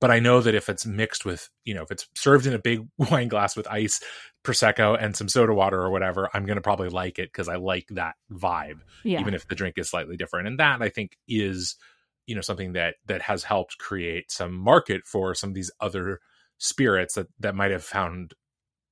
But 0.00 0.10
I 0.10 0.20
know 0.20 0.40
that 0.40 0.54
if 0.54 0.68
it's 0.68 0.86
mixed 0.86 1.24
with, 1.24 1.50
you 1.64 1.74
know, 1.74 1.82
if 1.82 1.90
it's 1.90 2.08
served 2.14 2.46
in 2.46 2.54
a 2.54 2.58
big 2.58 2.86
wine 3.10 3.28
glass 3.28 3.56
with 3.56 3.66
ice, 3.68 4.00
prosecco, 4.44 4.96
and 4.98 5.16
some 5.16 5.28
soda 5.28 5.52
water 5.52 5.80
or 5.80 5.90
whatever, 5.90 6.30
I'm 6.32 6.46
going 6.46 6.56
to 6.56 6.62
probably 6.62 6.88
like 6.88 7.18
it 7.18 7.30
because 7.32 7.48
I 7.48 7.56
like 7.56 7.88
that 7.90 8.14
vibe, 8.32 8.80
yeah. 9.02 9.20
even 9.20 9.34
if 9.34 9.48
the 9.48 9.56
drink 9.56 9.78
is 9.78 9.90
slightly 9.90 10.16
different. 10.16 10.46
And 10.46 10.60
that 10.60 10.80
I 10.80 10.88
think 10.88 11.18
is, 11.26 11.76
you 12.26 12.36
know, 12.36 12.40
something 12.40 12.74
that 12.74 12.94
that 13.06 13.22
has 13.22 13.42
helped 13.42 13.78
create 13.78 14.30
some 14.30 14.54
market 14.54 15.06
for 15.06 15.34
some 15.34 15.50
of 15.50 15.54
these 15.54 15.72
other 15.80 16.20
spirits 16.58 17.14
that 17.14 17.26
that 17.40 17.54
might 17.54 17.70
have 17.70 17.84
found 17.84 18.34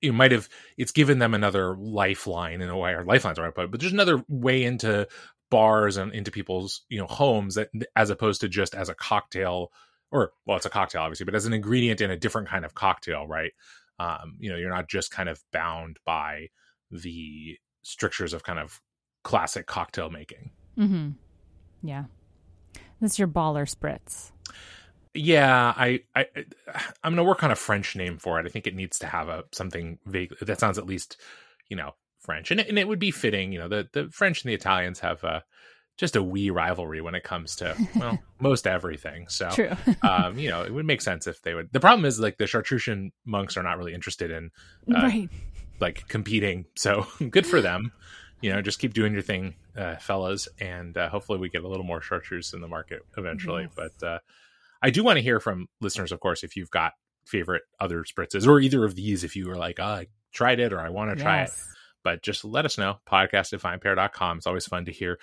it 0.01 0.13
might 0.13 0.33
have 0.33 0.49
it's 0.77 0.93
given 0.93 1.19
them 1.19 1.35
another 1.35 1.77
lifeline 1.77 2.61
in 2.61 2.69
a 2.69 2.77
way 2.77 2.93
or 2.93 3.05
lifelines 3.05 3.39
are 3.39 3.47
I 3.47 3.51
put 3.51 3.71
but 3.71 3.81
there's 3.81 3.93
another 3.93 4.23
way 4.29 4.65
into 4.65 5.07
bars 5.51 5.97
and 5.97 6.13
into 6.13 6.31
people's 6.31 6.83
you 6.89 6.99
know 6.99 7.07
homes 7.07 7.55
that 7.55 7.71
as 7.95 8.11
opposed 8.11 8.41
to 8.41 8.49
just 8.49 8.75
as 8.75 8.89
a 8.89 8.95
cocktail 8.95 9.71
or 10.11 10.33
well 10.45 10.57
it's 10.57 10.67
a 10.67 10.71
cocktail 10.71 11.03
obviously 11.03 11.25
but 11.25 11.35
as 11.35 11.47
an 11.47 11.53
ingredient 11.53 12.01
in 12.01 12.11
a 12.11 12.17
different 12.17 12.49
kind 12.49 12.65
of 12.65 12.75
cocktail 12.75 13.27
right? 13.27 13.53
Um 13.99 14.37
you 14.41 14.51
know 14.51 14.57
you're 14.57 14.75
not 14.75 14.89
just 14.89 15.11
kind 15.11 15.29
of 15.29 15.41
bound 15.53 15.99
by 16.05 16.49
the 16.91 17.57
strictures 17.83 18.33
of 18.33 18.43
kind 18.43 18.59
of 18.59 18.81
classic 19.25 19.67
cocktail 19.67 20.11
making. 20.11 20.51
Mm-hmm. 20.77 21.11
yeah. 21.83 22.05
This 23.01 23.13
is 23.13 23.19
your 23.19 23.29
baller 23.29 23.73
spritz 23.73 24.33
yeah, 25.15 25.75
I, 25.77 26.01
I 26.15 26.27
I'm 27.05 27.13
gonna 27.13 27.25
work 27.25 27.43
on 27.43 27.51
a 27.51 27.57
French 27.57 27.97
name 27.97 28.19
for 28.19 28.41
it. 28.41 28.47
I 28.47 28.49
think 28.49 28.67
it 28.67 28.75
needs 28.75 28.99
to 29.01 29.07
have 29.07 29.29
a 29.29 29.45
something 29.53 29.99
vague 30.07 30.39
that 30.41 30.61
sounds 30.61 30.79
at 30.79 30.87
least, 30.87 31.17
you 31.69 31.77
know, 31.77 31.95
French, 32.21 32.51
and 32.51 32.61
it, 32.61 32.69
and 32.69 32.79
it 32.79 32.89
would 32.89 32.99
be 32.99 33.11
fitting. 33.11 33.53
You 33.53 33.61
know, 33.61 33.69
the 33.69 33.89
the 33.93 34.09
French 34.11 34.43
and 34.43 34.51
the 34.51 34.55
Italians 34.55 35.01
have 35.01 35.23
uh, 35.25 35.41
just 35.97 36.17
a 36.17 36.23
wee 36.23 36.51
rivalry 36.51 37.01
when 37.01 37.15
it 37.15 37.25
comes 37.25 37.57
to 37.57 37.77
well 37.97 38.19
most 38.41 38.67
everything. 38.67 39.27
So, 39.29 39.49
um, 40.03 40.39
you 40.39 40.51
know, 40.51 40.63
it 40.63 40.73
would 40.73 40.87
make 40.87 41.01
sense 41.01 41.27
if 41.27 41.43
they 41.43 41.55
would. 41.55 41.73
The 41.73 41.81
problem 41.81 42.05
is 42.05 42.19
like 42.19 42.39
the 42.39 42.47
Chartreuse 42.47 42.89
monks 43.25 43.57
are 43.57 43.63
not 43.63 43.79
really 43.79 43.95
interested 43.95 44.31
in 44.31 44.51
uh, 44.95 45.03
right. 45.03 45.29
like 45.81 46.09
competing. 46.09 46.67
So 46.77 47.07
good 47.31 47.47
for 47.47 47.61
them. 47.61 47.93
You 48.41 48.53
know, 48.53 48.61
just 48.61 48.81
keep 48.81 48.93
doing 48.93 49.13
your 49.13 49.23
thing, 49.23 49.55
uh, 49.77 49.97
fellas, 49.97 50.49
and 50.59 50.97
uh, 50.97 51.09
hopefully 51.09 51.39
we 51.39 51.49
get 51.49 51.63
a 51.63 51.69
little 51.69 51.85
more 51.85 52.01
chartreuse 52.01 52.53
in 52.55 52.61
the 52.61 52.67
market 52.67 53.03
eventually. 53.17 53.63
Yes. 53.63 53.73
But 54.01 54.07
uh, 54.07 54.19
I 54.83 54.91
do 54.91 55.05
want 55.05 55.17
to 55.17 55.23
hear 55.23 55.41
from 55.41 55.69
listeners, 55.81 56.13
of 56.13 56.21
course, 56.21 56.43
if 56.43 56.57
you've 56.57 56.71
got 56.71 56.93
favorite 57.25 57.63
other 57.79 58.05
spritzes 58.05 58.47
or 58.47 58.61
either 58.61 58.85
of 58.85 58.95
these, 58.95 59.25
if 59.25 59.37
you 59.37 59.47
were 59.49 59.57
like, 59.57 59.79
oh, 59.79 59.85
I 59.85 60.07
tried 60.33 60.61
it 60.61 60.73
or 60.73 60.81
I 60.81 60.89
want 60.89 61.17
to 61.17 61.23
try 61.23 61.41
yes. 61.41 61.57
it. 61.57 61.65
But 62.03 62.23
just 62.23 62.45
let 62.45 62.65
us 62.65 62.79
know. 62.79 62.99
Podcast 63.09 63.53
at 63.53 63.61
vinepair.com. 63.61 64.39
It's 64.39 64.47
always 64.47 64.67
fun 64.67 64.87
to 64.87 64.93
hear 64.93 65.19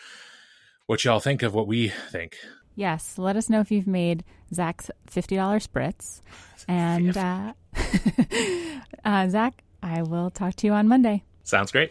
what 0.86 1.04
y'all 1.04 1.20
think 1.20 1.44
of 1.44 1.54
what 1.54 1.68
we 1.68 1.90
think. 2.12 2.38
Yes. 2.76 3.18
Let 3.18 3.36
us 3.36 3.50
know 3.50 3.60
if 3.60 3.72
you've 3.72 3.88
made 3.88 4.24
Zach's 4.54 4.90
$50 5.12 5.68
spritz. 5.68 6.22
And 6.70 7.18
uh, 7.18 7.54
uh, 9.06 9.28
Zach, 9.28 9.64
I 9.84 10.04
will 10.04 10.30
talk 10.30 10.56
to 10.56 10.68
you 10.68 10.74
on 10.74 10.88
Monday. 10.88 11.24
Sounds 11.44 11.72
great. 11.72 11.88